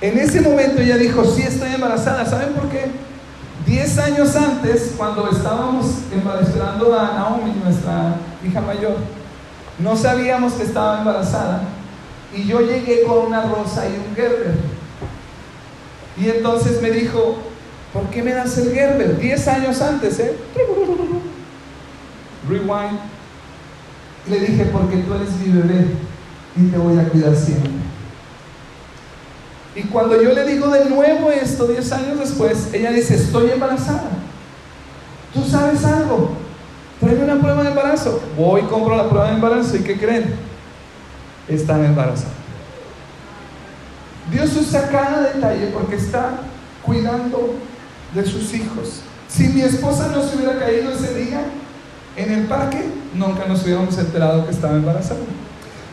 [0.01, 2.91] En ese momento ella dijo, sí estoy embarazada, ¿saben por qué?
[3.67, 8.97] Diez años antes, cuando estábamos embarazando a Naomi, nuestra hija mayor,
[9.79, 11.63] no sabíamos que estaba embarazada
[12.35, 14.55] y yo llegué con una rosa y un Gerber.
[16.19, 17.37] Y entonces me dijo,
[17.93, 19.19] ¿por qué me das el Gerber?
[19.19, 20.37] Diez años antes, ¿eh?
[22.49, 22.99] Rewind.
[24.29, 25.87] Le dije, porque tú eres mi bebé
[26.57, 27.71] y te voy a cuidar siempre.
[29.75, 34.11] Y cuando yo le digo de nuevo esto, diez años después, ella dice, estoy embarazada.
[35.35, 36.31] ¿Tú sabes algo?
[36.99, 38.23] Tráeme una prueba de embarazo.
[38.39, 40.46] Voy, compro la prueba de embarazo y ¿qué creen?
[41.49, 42.33] Están embarazadas.
[44.31, 46.41] Dios usa cada detalle porque está
[46.83, 47.55] cuidando
[48.15, 49.03] de sus hijos.
[49.29, 51.41] Si mi esposa no se hubiera caído ese día
[52.17, 55.21] en el parque, nunca nos hubiéramos enterado que estaba embarazada.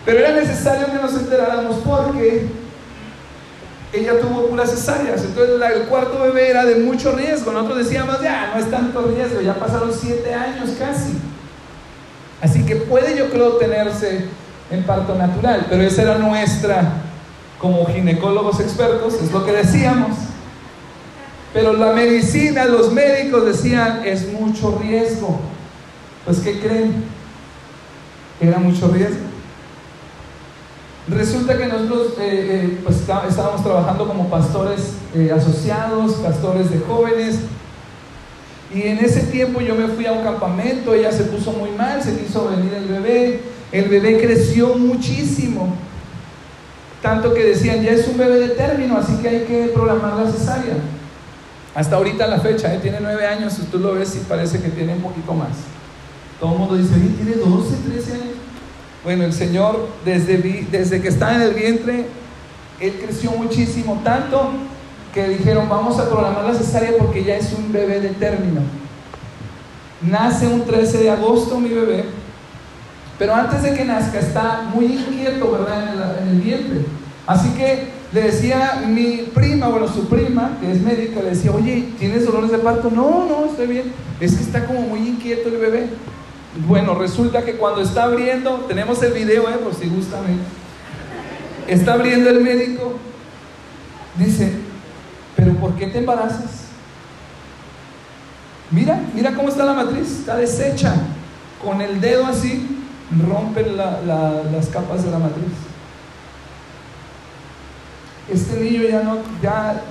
[0.06, 2.48] Pero era necesario que nos enteráramos porque
[3.94, 5.24] ella tuvo puras cesáreas.
[5.24, 7.52] Entonces el cuarto bebé era de mucho riesgo.
[7.52, 11.14] Nosotros decíamos, ya, no es tanto riesgo, ya pasaron siete años casi.
[12.42, 14.26] Así que puede yo creo tenerse
[14.74, 16.94] en parto natural, pero esa era nuestra,
[17.60, 20.18] como ginecólogos expertos, es lo que decíamos.
[21.54, 25.40] Pero la medicina, los médicos decían, es mucho riesgo.
[26.26, 27.04] Pues ¿qué creen?
[28.42, 29.22] Era mucho riesgo.
[31.08, 32.98] Resulta que nosotros eh, eh, pues
[33.30, 37.40] estábamos trabajando como pastores eh, asociados, pastores de jóvenes,
[38.74, 42.02] y en ese tiempo yo me fui a un campamento, ella se puso muy mal,
[42.02, 43.42] se quiso venir el bebé,
[43.74, 45.76] el bebé creció muchísimo,
[47.02, 50.32] tanto que decían, ya es un bebé de término, así que hay que programar la
[50.32, 50.76] cesárea.
[51.74, 55.02] Hasta ahorita la fecha, tiene nueve años, tú lo ves y parece que tiene un
[55.02, 55.50] poquito más.
[56.40, 58.24] Todo el mundo dice, tiene 12, 13 años.
[59.04, 60.38] Bueno, el Señor desde,
[60.70, 62.06] desde que está en el vientre,
[62.80, 64.52] Él creció muchísimo, tanto
[65.16, 68.62] que dijeron, vamos a programar la cesárea porque ya es un bebé de término.
[70.04, 72.06] Nace un 13 de agosto mi bebé,
[73.20, 76.22] pero antes de que nazca está muy inquieto, ¿verdad?
[76.22, 76.86] En el, vientre.
[77.28, 81.90] Así que le decía mi prima, bueno, su prima, que es médica, le decía, oye,
[82.00, 82.90] ¿tienes dolores de parto?
[82.90, 83.94] No, no, estoy bien.
[84.20, 85.90] Es que está como muy inquieto el bebé.
[86.68, 89.58] Bueno, resulta que cuando está abriendo, tenemos el video, ¿eh?
[89.64, 90.22] por si gustan,
[91.68, 92.94] está abriendo el médico,
[94.18, 94.54] dice,
[95.36, 96.64] pero ¿por qué te embarazas?
[98.70, 100.96] Mira, mira cómo está la matriz, está deshecha.
[101.64, 102.83] Con el dedo así,
[103.28, 105.54] rompen las capas de la matriz.
[108.32, 109.82] Este niño ya no, ya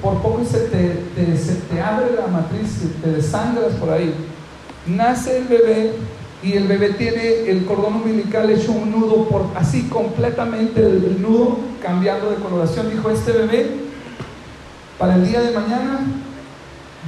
[0.00, 4.14] por poco se te, se abre la matriz, te desangras por ahí
[4.86, 5.92] nace el bebé
[6.42, 11.58] y el bebé tiene el cordón umbilical hecho un nudo por así completamente el, nudo
[11.82, 12.90] cambiando de coloración.
[12.90, 13.70] Dijo este bebé
[14.98, 16.00] para el día de mañana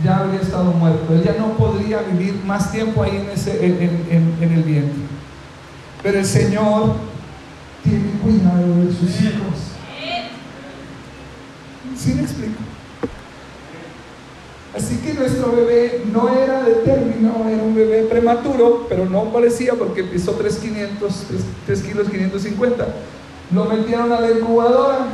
[0.04, 1.12] ya habría estado muerto.
[1.12, 5.02] Él ya no podría vivir más tiempo ahí en, ese, en, el vientre.
[6.02, 6.94] Pero el Señor
[7.82, 9.72] tiene cuidado de sus hijos.
[11.96, 12.60] ¿Sí me explico?
[14.76, 19.74] Así que nuestro bebé no era de término, era un bebé prematuro, pero no parecía
[19.74, 20.60] porque pesó 3,
[21.66, 22.86] 3, kilos 550.
[23.52, 25.06] Lo metieron a la incubadora.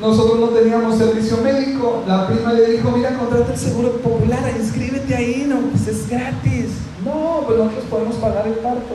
[0.00, 2.04] Nosotros no teníamos servicio médico.
[2.06, 6.66] La prima le dijo, mira, contrata el seguro popular, inscríbete ahí, no, pues es gratis.
[7.04, 8.94] No, pues nosotros podemos pagar el parto.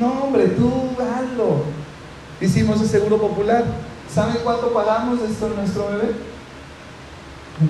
[0.00, 0.70] No, hombre, tú
[1.00, 1.64] hazlo.
[2.40, 3.64] Hicimos el seguro popular.
[4.12, 6.12] ¿Saben cuánto pagamos esto nuestro bebé?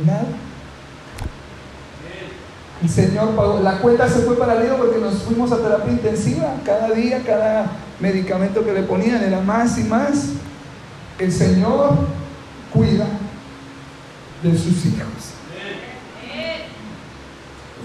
[0.05, 0.27] Nada.
[2.83, 3.61] El Señor pagó.
[3.61, 6.55] La cuenta se fue para arriba porque nos fuimos a terapia intensiva.
[6.65, 10.29] Cada día, cada medicamento que le ponían era más y más.
[11.19, 11.97] El Señor
[12.73, 13.07] cuida
[14.43, 15.35] de sus hijos.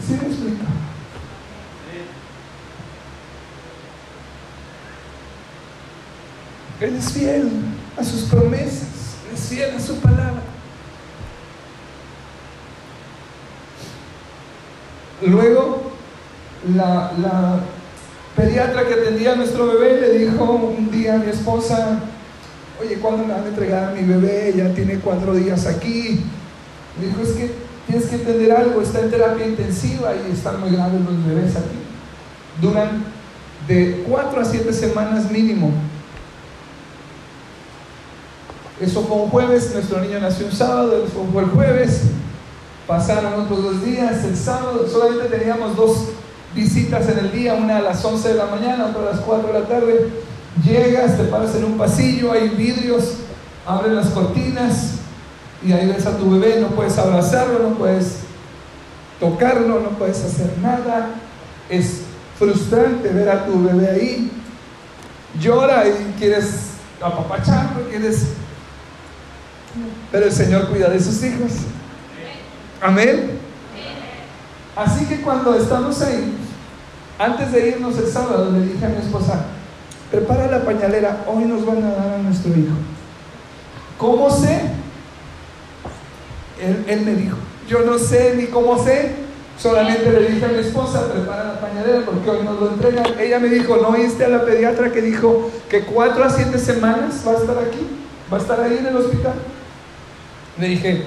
[0.06, 0.66] ¿Sí me explica?
[6.80, 7.50] Él es fiel
[7.98, 10.42] a sus promesas, es fiel a su palabra.
[15.22, 15.92] Luego,
[16.74, 17.60] la,
[18.36, 22.00] pediatra que atendía a nuestro bebé le dijo un día a mi esposa,
[22.82, 24.54] oye, ¿cuándo me van a entregar a mi bebé?
[24.56, 26.24] Ya tiene cuatro días aquí.
[27.00, 27.52] Le dijo, es que
[27.88, 31.78] tienes que entender algo, está en terapia intensiva y están muy graves los bebés aquí.
[32.62, 33.04] Duran
[33.68, 35.72] de cuatro a siete semanas mínimo
[38.80, 42.04] eso fue un jueves, nuestro niño nació un sábado, eso fue el jueves,
[42.88, 46.06] pasaron otros dos días, el sábado solamente teníamos dos
[46.56, 49.48] visitas en el día, una a las 11 de la mañana, otra a las 4
[49.52, 50.10] de la tarde.
[50.64, 53.16] Llegas, te paras en un pasillo, hay vidrios,
[53.66, 54.96] abren las cortinas
[55.66, 58.20] y ahí ves a tu bebé, no puedes abrazarlo, no puedes
[59.20, 61.10] tocarlo, no puedes hacer nada.
[61.70, 62.02] Es
[62.38, 64.32] frustrante ver a tu bebé ahí.
[65.40, 66.72] Llora y quieres
[67.02, 68.26] apapacharlo, quieres
[70.12, 71.52] pero el Señor cuida de sus hijos.
[72.82, 73.40] Amén.
[74.76, 76.36] Así que cuando estamos ahí,
[77.18, 79.46] antes de irnos el sábado, le dije a mi esposa,
[80.12, 82.76] prepara la pañalera, hoy nos van a dar a nuestro hijo.
[83.98, 84.62] ¿Cómo sé?
[86.88, 87.38] Él, me dijo,
[87.68, 92.06] yo no sé ni cómo sé, Solamente le dije a mi esposa, prepara la pañalera
[92.06, 93.20] porque hoy nos lo entregan.
[93.20, 97.22] Ella me dijo, ¿no oíste a la pediatra que dijo que cuatro a siete semanas
[97.28, 97.86] va a estar aquí?
[98.32, 99.34] ¿Va a estar ahí en el hospital?
[100.58, 101.04] Le dije,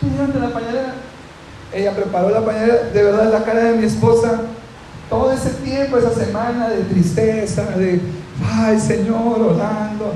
[0.00, 0.94] tú llévate la pañalera.
[1.72, 4.42] Ella preparó la pañalera, de verdad la cara de mi esposa,
[5.08, 8.02] todo ese tiempo, esa semana de tristeza, de,
[8.42, 10.14] ay Señor, orando.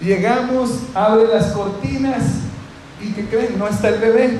[0.00, 2.22] Llegamos, abre las cortinas
[3.00, 3.58] y ¿qué creen?
[3.58, 4.38] No está el bebé.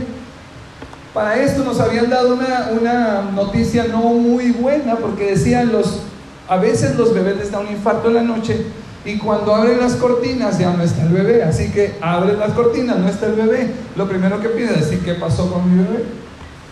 [1.12, 6.02] Para esto nos habían dado una, una noticia no muy buena porque decían los,
[6.48, 8.64] a veces los bebés les da un infarto en la noche
[9.04, 11.42] y cuando abren las cortinas ya no está el bebé.
[11.42, 13.74] Así que abren las cortinas, no está el bebé.
[13.96, 16.04] Lo primero que pide es decir, ¿qué pasó con mi bebé?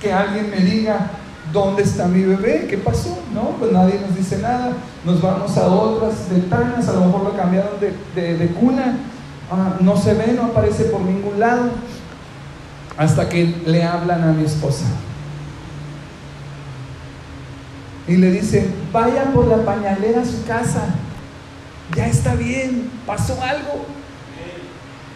[0.01, 1.11] Que alguien me diga,
[1.53, 2.67] ¿dónde está mi bebé?
[2.69, 3.19] ¿Qué pasó?
[3.35, 4.73] No, pues nadie nos dice nada.
[5.05, 8.99] Nos vamos a otras ventanas, a lo mejor lo cambiaron de, cuna.
[9.51, 11.71] Ah, no se ve, no aparece por ningún lado.
[12.97, 14.85] Hasta que le hablan a mi esposa.
[18.07, 20.95] Y le dicen, vaya por la pañalera a su casa
[21.95, 23.87] ya está bien, pasó algo.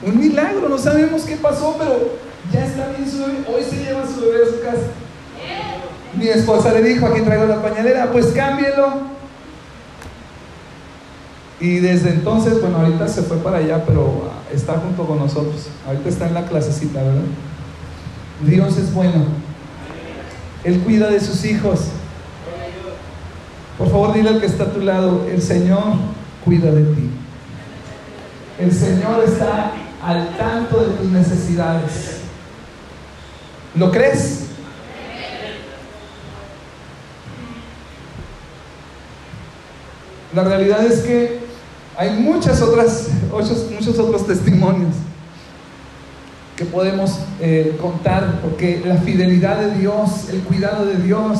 [0.03, 2.17] Un milagro, no sabemos qué pasó, pero
[2.53, 3.45] ya está bien su bebé.
[3.49, 4.87] Hoy se lleva su bebé a su casa.
[6.15, 9.13] Mi esposa le dijo, aquí traigo la pañalera, pues cámbielo.
[11.59, 15.69] Y desde entonces, bueno, ahorita se fue para allá, pero ah, está junto con nosotros.
[15.87, 17.23] Ahorita está en la clasecita, ¿verdad?
[18.45, 19.27] Dios es bueno.
[20.65, 21.81] Él cuida de sus hijos.
[23.79, 25.95] Por favor, dile al que está a tu lado, el Señor
[26.45, 27.11] cuida de ti.
[28.59, 29.73] El Señor está
[30.05, 32.19] al tanto de tus necesidades.
[33.75, 34.42] ¿Lo crees?
[40.35, 41.41] La realidad es que
[41.97, 44.95] hay muchas otras, muchos, otros testimonios
[46.57, 51.39] que podemos eh, contar, porque la fidelidad de Dios, el cuidado de Dios,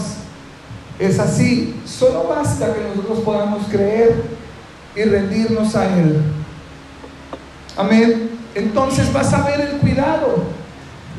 [0.99, 1.81] es así.
[1.87, 4.23] Solo basta que nosotros podamos creer
[4.95, 6.23] y rendirnos a Él.
[7.77, 8.31] Amén.
[8.55, 10.45] Entonces vas a ver el cuidado.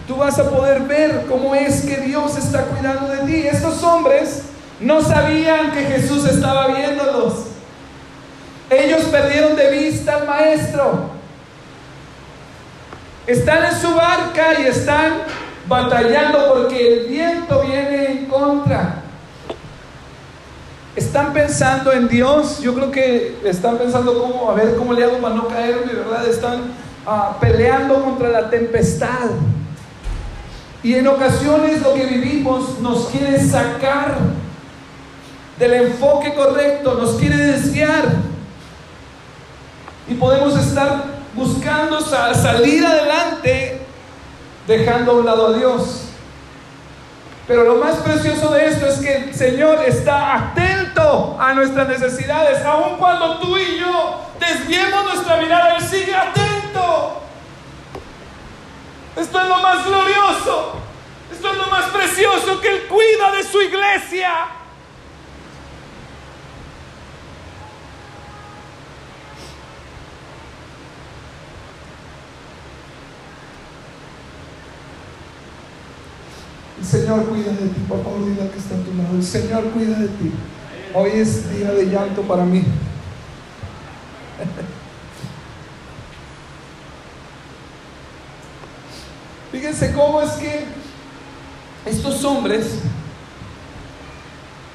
[0.08, 3.48] Tú vas a poder ver cómo es que Dios está cuidando de ti.
[3.48, 4.44] Estos hombres
[4.80, 7.53] no sabían que Jesús estaba viéndolos.
[8.74, 11.12] Ellos perdieron de vista al maestro.
[13.28, 15.22] Están en su barca y están
[15.68, 19.04] batallando porque el viento viene en contra.
[20.96, 25.18] Están pensando en Dios, yo creo que están pensando cómo, a ver cómo le hago
[25.18, 26.28] para no caerme, ¿verdad?
[26.28, 26.74] Están
[27.08, 29.30] ah, peleando contra la tempestad.
[30.84, 34.18] Y en ocasiones lo que vivimos nos quiere sacar
[35.58, 38.33] del enfoque correcto, nos quiere desviar.
[40.08, 43.82] Y podemos estar buscando salir adelante
[44.68, 46.04] dejando a un lado a Dios.
[47.48, 52.64] Pero lo más precioso de esto es que el Señor está atento a nuestras necesidades.
[52.66, 57.22] Aun cuando tú y yo desviemos nuestra mirada, Él sigue atento.
[59.18, 60.76] Esto es lo más glorioso.
[61.32, 64.32] Esto es lo más precioso que Él cuida de su iglesia.
[76.86, 79.16] Señor cuida de ti, por favor, dile que está a tu lado.
[79.16, 80.34] El Señor cuida de ti.
[80.94, 82.64] Hoy es día de llanto para mí.
[89.52, 90.66] Fíjense cómo es que
[91.86, 92.80] estos hombres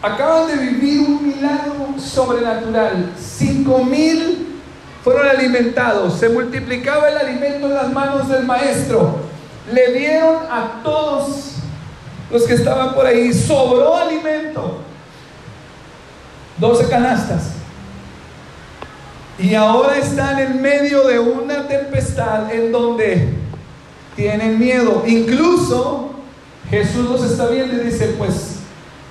[0.00, 3.12] acaban de vivir un milagro sobrenatural.
[3.18, 4.60] Cinco mil
[5.02, 9.16] fueron alimentados, se multiplicaba el alimento en las manos del maestro.
[9.72, 11.57] Le dieron a todos
[12.30, 14.78] los que estaban por ahí, sobró alimento.
[16.58, 17.52] 12 canastas.
[19.38, 23.28] Y ahora están en medio de una tempestad en donde
[24.16, 25.04] tienen miedo.
[25.06, 26.10] Incluso
[26.68, 28.56] Jesús los está viendo y dice, pues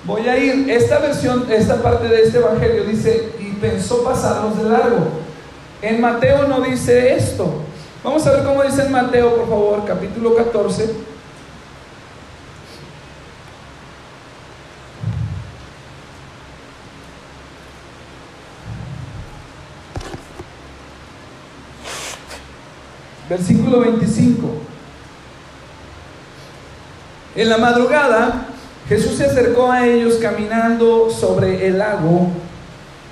[0.04, 0.70] voy a ir.
[0.70, 5.08] Esta versión, esta parte de este evangelio dice, y pensó pasarlos de largo.
[5.80, 7.62] En Mateo no dice esto.
[8.04, 10.90] Vamos a ver cómo dice en Mateo, por favor, capítulo 14.
[23.28, 24.48] Versículo 25.
[27.36, 28.46] En la madrugada,
[28.88, 32.28] Jesús se acercó a ellos caminando sobre el lago.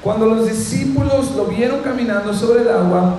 [0.03, 3.17] Cuando los discípulos lo vieron caminando sobre el agua,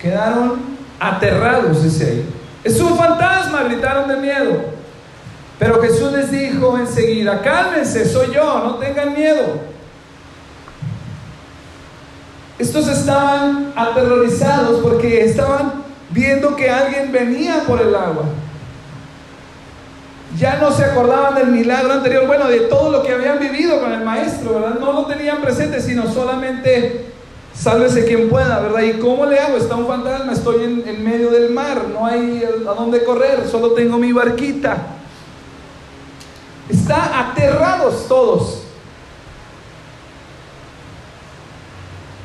[0.00, 0.58] quedaron
[0.98, 2.34] aterrados, dice ahí.
[2.64, 4.80] Es un fantasma, gritaron de miedo.
[5.58, 9.60] Pero Jesús les dijo enseguida, cálmense, soy yo, no tengan miedo.
[12.58, 18.24] Estos estaban aterrorizados porque estaban viendo que alguien venía por el agua.
[20.38, 23.92] Ya no se acordaban del milagro anterior, bueno, de todo lo que habían vivido con
[23.92, 24.78] el maestro, ¿verdad?
[24.78, 27.06] No lo tenían presente, sino solamente
[27.52, 28.82] sálvese quien pueda, ¿verdad?
[28.82, 29.56] ¿Y cómo le hago?
[29.56, 33.72] Está un fantasma, estoy en, en medio del mar, no hay a dónde correr, solo
[33.72, 34.78] tengo mi barquita.
[36.68, 38.62] Está aterrados todos.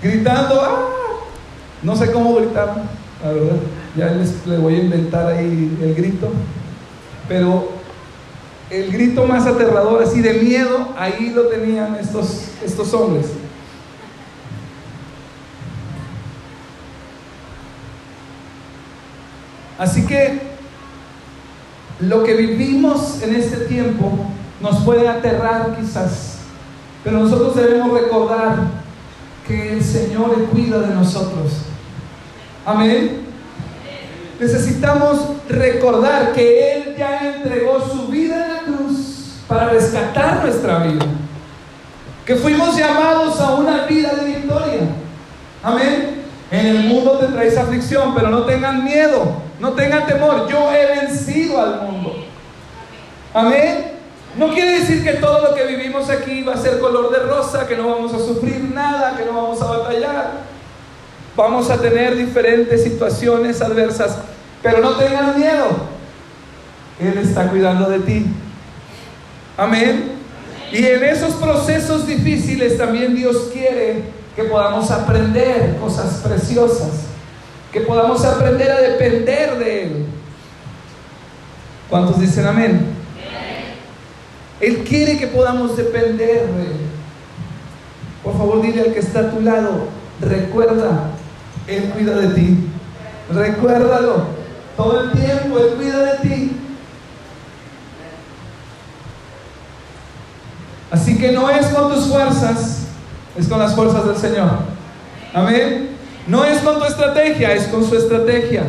[0.01, 0.89] Gritando, ¡ah!
[1.81, 2.83] No sé cómo gritar,
[3.25, 3.57] la verdad.
[3.95, 6.29] Ya les, voy a inventar ahí el grito.
[7.27, 7.69] Pero
[8.69, 13.27] el grito más aterrador, así de miedo, ahí lo tenían estos, estos hombres.
[19.77, 20.41] Así que
[21.99, 24.11] lo que vivimos en este tiempo
[24.61, 26.37] nos puede aterrar quizás,
[27.03, 28.57] pero nosotros debemos recordar
[29.45, 31.64] que el Señor cuida de nosotros.
[32.65, 33.21] Amén.
[34.39, 41.05] Necesitamos recordar que Él ya entregó su vida en la cruz para rescatar nuestra vida.
[42.25, 44.81] Que fuimos llamados a una vida de victoria.
[45.61, 46.23] Amén.
[46.49, 50.47] En el mundo tendréis aflicción, pero no tengan miedo, no tengan temor.
[50.49, 52.15] Yo he vencido al mundo.
[53.33, 53.91] Amén.
[54.37, 57.67] No quiere decir que todo lo que vivimos aquí va a ser color de rosa,
[57.67, 60.54] que no vamos a sufrir nada, que no vamos a batallar.
[61.35, 64.17] Vamos a tener diferentes situaciones adversas,
[64.63, 65.67] pero no tengan miedo.
[66.99, 68.25] Él está cuidando de ti.
[69.57, 70.13] Amén.
[70.71, 74.03] Y en esos procesos difíciles también Dios quiere
[74.35, 76.91] que podamos aprender cosas preciosas,
[77.71, 80.05] que podamos aprender a depender de Él.
[81.89, 82.95] ¿Cuántos dicen amén?
[84.61, 86.85] Él quiere que podamos depender de Él.
[88.23, 89.87] Por favor, dile al que está a tu lado,
[90.19, 91.11] recuerda
[91.67, 92.57] él cuida de ti.
[93.33, 94.27] Recuérdalo.
[94.77, 96.51] Todo el tiempo Él cuida de ti.
[100.91, 102.87] Así que no es con tus fuerzas,
[103.37, 104.49] es con las fuerzas del Señor.
[105.33, 105.89] Amén.
[106.27, 108.63] No es con tu estrategia, es con su estrategia.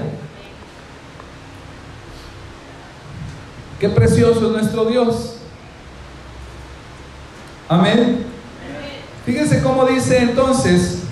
[3.78, 5.36] Qué precioso es nuestro Dios.
[7.68, 8.24] Amén.
[9.24, 11.05] Fíjense cómo dice entonces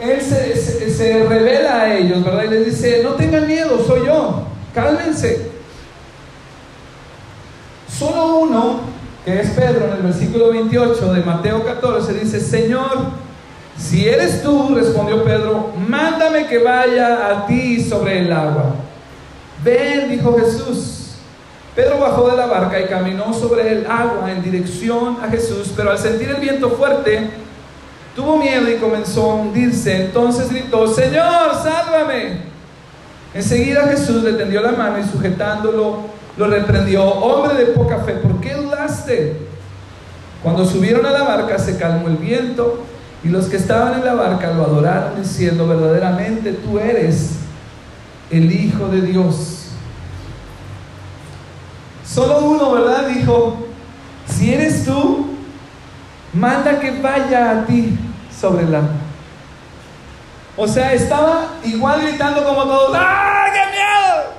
[0.00, 2.44] él se, revela a ellos, ¿verdad?
[2.44, 5.50] Y les dice, no tengan miedo, soy yo, cálmense.
[7.88, 8.80] Solo uno,
[9.24, 13.24] que es Pedro, en el versículo 28 de Mateo 14, dice, Señor,
[13.76, 18.74] si eres tú, respondió Pedro, mándame que vaya a ti sobre el agua.
[19.64, 21.00] Ven, dijo Jesús.
[21.74, 25.90] Pedro bajó de la barca y caminó sobre el agua en dirección a Jesús, pero
[25.90, 27.30] al sentir el viento fuerte,
[28.14, 30.06] Tuvo miedo y comenzó a hundirse.
[30.06, 32.54] Entonces gritó, Señor, sálvame.
[33.34, 36.02] Enseguida Jesús le tendió la mano y sujetándolo,
[36.36, 39.36] lo reprendió, hombre de poca fe, ¿por qué dudaste?
[40.42, 42.84] Cuando subieron a la barca se calmó el viento
[43.24, 47.30] y los que estaban en la barca lo adoraron diciendo, verdaderamente tú eres
[48.30, 49.68] el Hijo de Dios.
[52.06, 53.08] Solo uno, ¿verdad?
[53.08, 53.56] Dijo,
[54.28, 55.33] si eres tú,
[56.34, 57.98] manda que vaya a ti
[58.38, 58.90] sobre el agua.
[60.56, 64.34] O sea, estaba igual gritando como todos, ¡ah, qué miedo!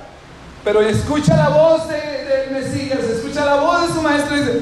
[0.64, 4.60] Pero escucha la voz del de Mesías, escucha la voz de su maestro y dice,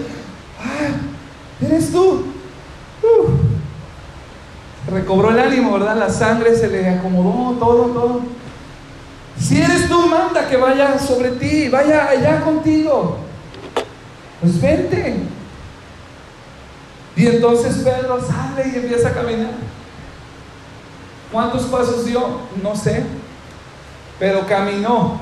[0.60, 2.34] ¡ah, eres tú!
[4.90, 5.96] recobró el ánimo, ¿verdad?
[5.96, 8.20] La sangre se le acomodó, todo, todo.
[9.38, 13.18] Si eres tú, manda que vaya sobre ti, vaya allá contigo.
[14.40, 15.16] Pues vente.
[17.16, 19.52] Y entonces Pedro sale y empieza a caminar.
[21.30, 22.40] ¿Cuántos pasos dio?
[22.62, 23.04] No sé.
[24.18, 25.20] Pero caminó.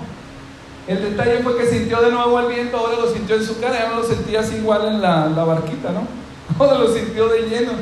[0.87, 3.79] El detalle fue que sintió de nuevo el viento, ahora lo sintió en su cara,
[3.79, 6.07] ya no lo sentía así igual en la, barquita, ¿no?
[6.59, 7.73] Ahora lo sintió de lleno.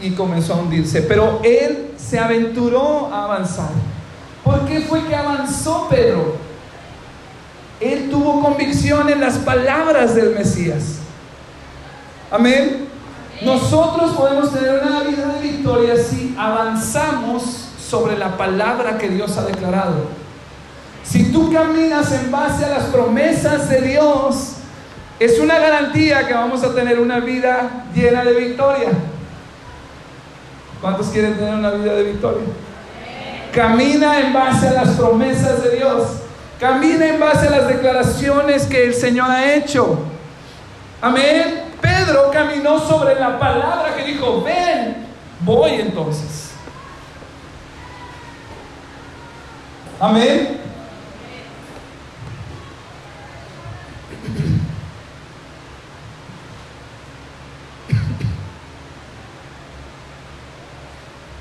[0.00, 1.02] Y comenzó a hundirse.
[1.02, 3.70] Pero él se aventuró a avanzar.
[4.42, 6.36] ¿Por qué fue que avanzó Pedro?
[7.78, 10.99] Él tuvo convicción en las palabras del Mesías.
[12.30, 12.88] Amén.
[13.42, 17.42] Nosotros podemos tener una vida de victoria si avanzamos
[17.88, 20.08] sobre la palabra que Dios ha declarado.
[21.02, 24.52] Si tú caminas en base a las promesas de Dios,
[25.18, 28.90] es una garantía que vamos a tener una vida llena de victoria.
[30.80, 32.44] ¿Cuántos quieren tener una vida de victoria?
[33.52, 36.06] Camina en base a las promesas de Dios.
[36.60, 39.98] Camina en base a las declaraciones que el Señor ha hecho.
[41.02, 41.59] Amén.
[41.80, 45.06] Pedro caminó sobre la palabra que dijo, ven,
[45.40, 46.50] voy entonces.
[49.98, 50.60] Amén.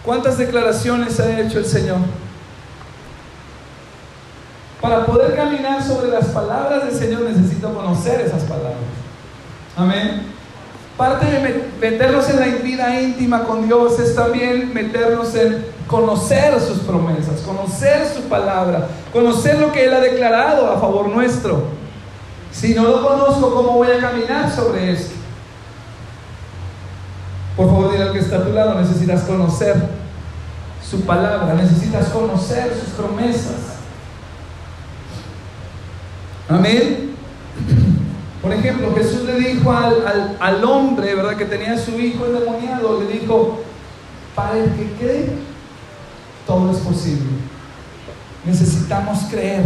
[0.03, 1.99] ¿Cuántas declaraciones ha hecho el Señor?
[4.81, 8.75] Para poder caminar sobre las palabras del Señor necesito conocer esas palabras.
[9.79, 10.23] Amén.
[10.97, 16.79] Parte de meternos en la vida íntima con Dios es también meternos en conocer sus
[16.79, 21.63] promesas, conocer su palabra, conocer lo que Él ha declarado a favor nuestro.
[22.51, 25.15] Si no lo conozco, ¿cómo voy a caminar sobre esto?
[27.55, 29.75] Por favor, dile al que está a tu lado, necesitas conocer
[30.83, 33.77] su palabra, necesitas conocer sus promesas.
[36.49, 37.15] Amén.
[38.41, 41.35] Por ejemplo, Jesús le dijo al, hombre, ¿verdad?
[41.35, 43.59] Que tenía su hijo endemoniado, le dijo,
[44.33, 45.29] para el que cree,
[46.47, 47.27] todo es posible.
[48.45, 49.65] Necesitamos creer.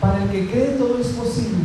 [0.00, 1.64] Para el que cree, todo es posible.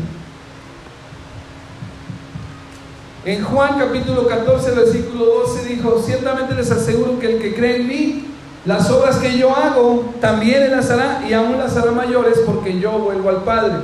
[3.26, 7.88] En Juan capítulo 14, versículo 12 dijo, ciertamente les aseguro que el que cree en
[7.88, 8.29] mí,
[8.70, 12.92] las obras que yo hago, también las hará y aún las hará mayores porque yo
[13.00, 13.80] vuelvo al Padre.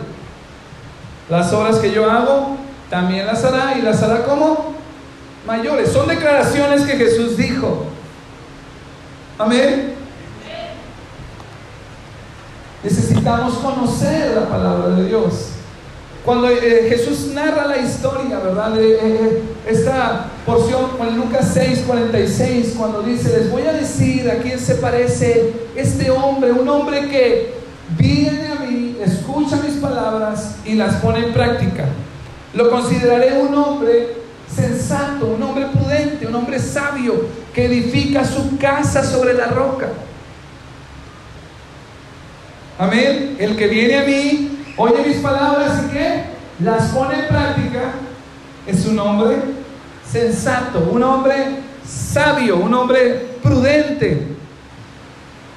[1.28, 2.56] Las obras que yo hago,
[2.88, 4.76] también las hará y las hará como
[5.48, 5.92] mayores.
[5.92, 7.86] Son declaraciones que Jesús dijo.
[9.40, 9.96] Amén.
[12.84, 15.55] Necesitamos conocer la palabra de Dios.
[16.26, 18.76] Cuando eh, Jesús narra la historia, ¿verdad?
[18.82, 24.38] Eh, eh, esta porción en Lucas 6, 46, cuando dice, les voy a decir a
[24.38, 27.54] quién se parece este hombre, un hombre que
[27.96, 31.86] viene a mí, escucha mis palabras y las pone en práctica.
[32.56, 34.16] Lo consideraré un hombre
[34.54, 39.90] sensato, un hombre prudente, un hombre sabio, que edifica su casa sobre la roca.
[42.80, 43.36] Amén.
[43.38, 46.24] El que viene a mí oye mis palabras y que
[46.60, 47.92] las pone en práctica,
[48.66, 49.38] es un hombre
[50.10, 54.28] sensato, un hombre sabio, un hombre prudente,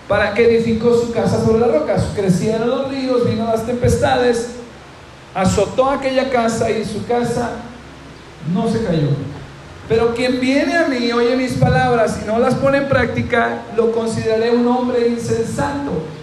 [0.07, 1.97] para que edificó su casa sobre la roca.
[2.15, 4.51] Crecieron los ríos, vino las tempestades,
[5.35, 7.51] azotó aquella casa y su casa
[8.53, 9.09] no se cayó.
[9.89, 13.93] Pero quien viene a mí, oye mis palabras y no las pone en práctica, lo
[13.93, 16.18] consideraré un hombre insensato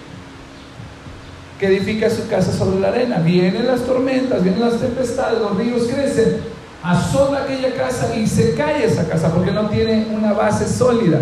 [1.59, 3.19] que edifica su casa sobre la arena.
[3.19, 6.41] Vienen las tormentas, vienen las tempestades, los ríos crecen,
[6.83, 11.19] azota aquella casa y se cae esa casa porque no tiene una base sólida.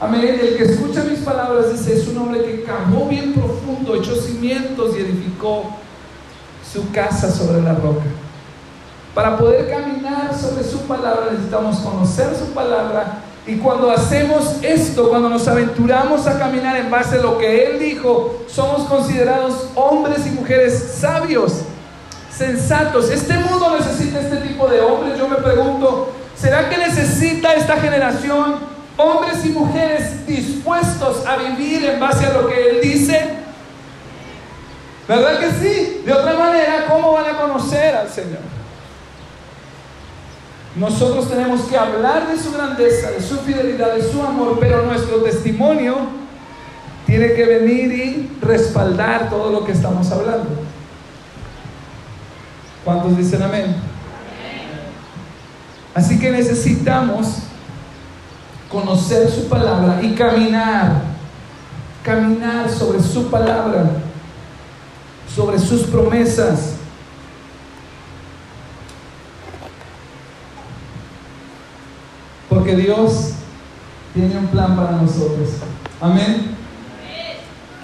[0.00, 0.38] Amén.
[0.40, 4.96] El que escucha mis palabras dice, es un hombre que cavó bien profundo, echó cimientos
[4.96, 5.76] y edificó
[6.72, 8.04] su casa sobre la roca.
[9.14, 15.28] Para poder caminar sobre su palabra necesitamos conocer su palabra y cuando hacemos esto, cuando
[15.28, 20.30] nos aventuramos a caminar en base a lo que Él dijo, somos considerados hombres y
[20.30, 21.62] mujeres sabios,
[22.30, 23.10] sensatos.
[23.10, 25.18] Este mundo necesita este tipo de hombres.
[25.18, 28.56] Yo me pregunto, ¿será que necesita esta generación
[28.96, 33.38] hombres y mujeres dispuestos a vivir en base a lo que Él dice?
[35.08, 36.02] ¿Verdad que sí?
[36.04, 38.59] De otra manera, ¿cómo van a conocer al Señor?
[40.76, 45.16] Nosotros tenemos que hablar de su grandeza, de su fidelidad, de su amor, pero nuestro
[45.16, 45.96] testimonio
[47.06, 50.48] tiene que venir y respaldar todo lo que estamos hablando.
[52.84, 53.76] ¿Cuántos dicen amén?
[55.92, 57.38] Así que necesitamos
[58.70, 61.02] conocer su palabra y caminar,
[62.04, 63.90] caminar sobre su palabra,
[65.34, 66.76] sobre sus promesas.
[72.50, 73.30] Porque Dios
[74.12, 75.48] tiene un plan para nosotros.
[76.00, 76.56] Amén.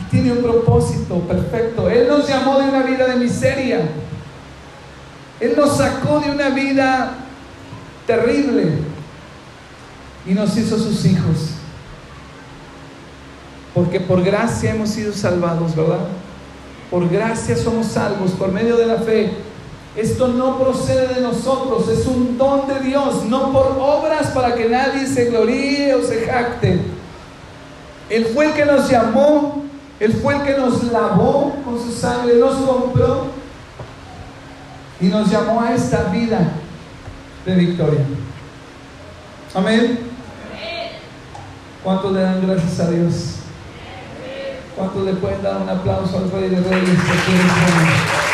[0.00, 1.88] Y tiene un propósito perfecto.
[1.88, 3.88] Él nos llamó de una vida de miseria.
[5.38, 7.14] Él nos sacó de una vida
[8.06, 8.78] terrible
[10.26, 11.50] y nos hizo sus hijos.
[13.72, 16.08] Porque por gracia hemos sido salvados, ¿verdad?
[16.90, 19.30] Por gracia somos salvos por medio de la fe.
[19.96, 24.68] Esto no procede de nosotros, es un don de Dios, no por obras para que
[24.68, 26.80] nadie se gloríe o se jacte.
[28.10, 29.64] Él fue el que nos llamó,
[29.98, 33.28] Él fue el que nos lavó con su sangre, nos compró
[35.00, 36.52] y nos llamó a esta vida
[37.46, 38.00] de victoria.
[39.54, 39.98] Amén.
[41.82, 43.36] ¿Cuántos le dan gracias a Dios?
[44.76, 46.90] ¿Cuántos le pueden dar un aplauso al Rey de Reyes?
[46.90, 48.26] que quiere ser?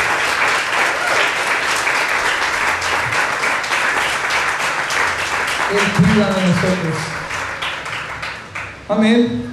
[5.73, 6.97] Él cuida de nosotros.
[8.89, 9.53] Amén.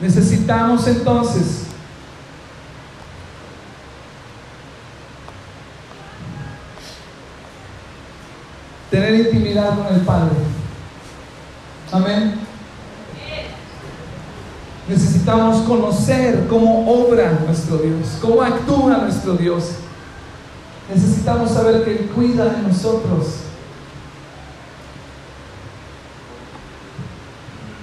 [0.00, 1.64] Necesitamos entonces
[8.90, 10.36] tener intimidad con el Padre.
[11.92, 12.34] Amén.
[14.88, 19.72] Necesitamos conocer cómo obra nuestro Dios, cómo actúa nuestro Dios.
[20.92, 23.47] Necesitamos saber que Él cuida de nosotros.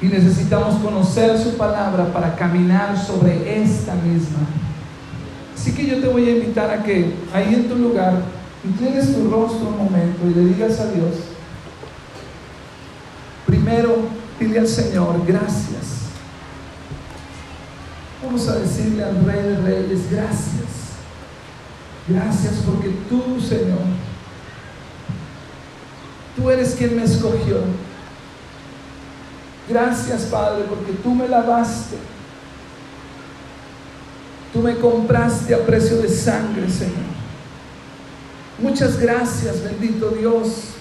[0.02, 4.40] Y necesitamos conocer su palabra para caminar sobre esta misma.
[5.56, 8.14] Así que yo te voy a invitar a que ahí en tu lugar
[8.64, 11.16] inclines tu rostro un momento y le digas a Dios,
[13.46, 13.98] primero
[14.40, 15.96] dile al Señor, gracias.
[18.24, 20.66] Vamos a decirle al Rey de Reyes, gracias.
[22.08, 23.80] Gracias porque tú, Señor,
[26.36, 27.58] tú eres quien me escogió.
[29.68, 31.98] Gracias, Padre, porque tú me lavaste.
[34.54, 37.16] Tú me compraste a precio de sangre, Señor.
[38.58, 40.76] Muchas gracias, bendito Dios,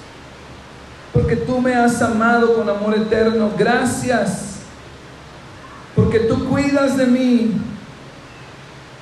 [1.12, 3.50] porque tú me has amado con amor eterno.
[3.58, 4.58] Gracias,
[5.96, 7.52] porque tú cuidas de mí.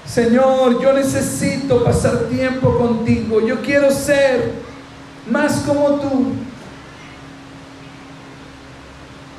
[0.07, 3.41] Señor, yo necesito pasar tiempo contigo.
[3.47, 4.53] Yo quiero ser
[5.31, 6.33] más como tú.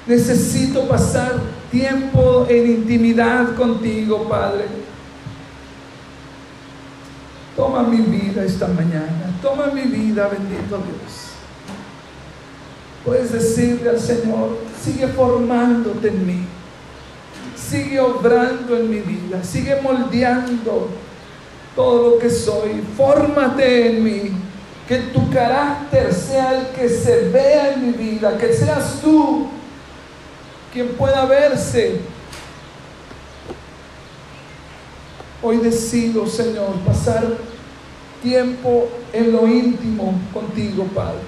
[0.06, 1.40] Necesito pasar
[1.72, 4.66] tiempo en intimidad contigo, Padre.
[7.56, 9.38] Toma mi vida esta mañana.
[9.42, 11.34] Toma mi vida, bendito Dios.
[13.06, 16.46] Puedes decirle al Señor, sigue formándote en mí.
[17.56, 19.44] Sigue obrando en mi vida.
[19.44, 20.90] Sigue moldeando
[21.76, 22.84] todo lo que soy.
[22.98, 24.32] Fórmate en mí.
[24.88, 28.38] Que tu carácter sea el que se vea en mi vida.
[28.38, 29.48] Que seas tú
[30.74, 32.02] quien pueda verse.
[35.42, 37.38] Hoy decido, Señor, pasar
[38.24, 41.20] tiempo en lo íntimo contigo, Padre.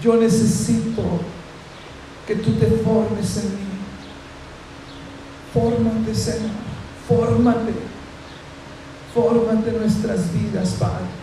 [0.00, 1.02] Yo necesito
[2.26, 3.70] que tú te formes en mí.
[5.52, 6.50] Fórmate, Señor.
[7.08, 7.72] Fórmate.
[9.12, 11.19] Fórmate nuestras vidas, Padre.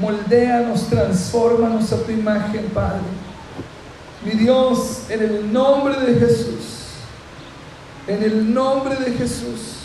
[0.00, 3.00] Moldéanos, transfórmanos a tu imagen, Padre.
[4.24, 6.94] Mi Dios, en el nombre de Jesús,
[8.06, 9.79] en el nombre de Jesús,